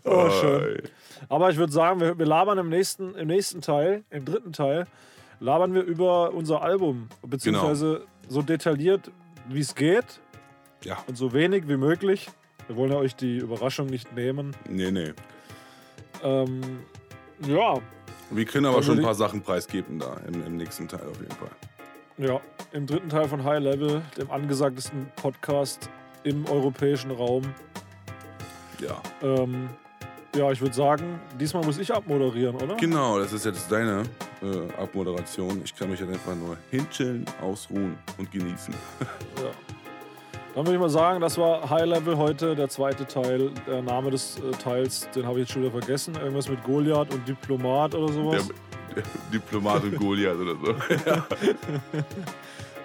[0.03, 0.82] oh, schön.
[1.30, 4.88] Aber ich würde sagen, wir, wir labern im nächsten, im nächsten Teil, im dritten Teil,
[5.39, 7.09] labern wir über unser Album.
[7.26, 9.12] Beziehungsweise so detailliert,
[9.49, 10.20] wie es geht
[10.84, 12.30] Ja, und so wenig wie möglich.
[12.68, 14.55] Wir wollen ja euch die Überraschung nicht nehmen.
[14.70, 15.14] nee, nee.
[16.24, 16.62] Ähm,
[17.47, 17.80] ja,
[18.30, 21.20] Wir können aber wir schon ein paar Sachen preisgeben da im, im nächsten Teil auf
[21.20, 21.49] jeden Fall.
[22.18, 22.39] ja,
[22.72, 25.89] im dritten Teil von High Level, dem angesagtesten Podcast
[26.24, 27.44] im europäischen Raum.
[28.80, 29.02] Ja.
[29.22, 29.70] Ähm,
[30.36, 32.76] ja, ich würde sagen, diesmal muss ich abmoderieren, oder?
[32.78, 34.04] Genau, das ist jetzt deine
[34.42, 35.62] äh, Abmoderation.
[35.64, 38.74] Ich kann mich jetzt einfach nur hinchillen, ausruhen und genießen.
[39.44, 39.50] Ja.
[40.54, 43.52] Dann würde ich mal sagen, das war High Level heute, der zweite Teil.
[43.66, 46.14] Der Name des äh, Teils, den habe ich jetzt schon wieder vergessen.
[46.16, 48.50] Irgendwas mit Goliath und Diplomat oder Der, sowas.
[48.94, 49.04] der
[49.34, 50.76] Diplomat und Goliath oder so.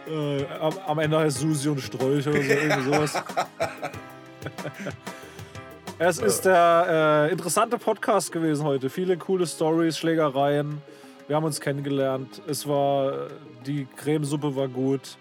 [0.08, 3.14] Äh, am, am Ende heißt Susi und Strolch oder so, irgendwie sowas.
[5.98, 8.88] es ist der äh, interessante Podcast gewesen heute.
[8.88, 10.80] Viele coole Stories, Schlägereien.
[11.26, 12.40] Wir haben uns kennengelernt.
[12.46, 13.28] Es war,
[13.66, 15.18] die Cremesuppe war gut.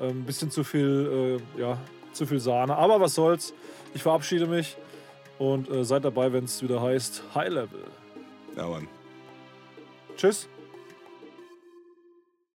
[0.00, 1.78] Ein ähm, bisschen zu viel, äh, ja,
[2.12, 2.76] zu viel Sahne.
[2.76, 3.54] Aber was soll's.
[3.94, 4.76] Ich verabschiede mich
[5.38, 7.84] und äh, seid dabei, wenn es wieder heißt High Level.
[8.56, 8.86] Ja, Mann.
[10.16, 10.48] Tschüss.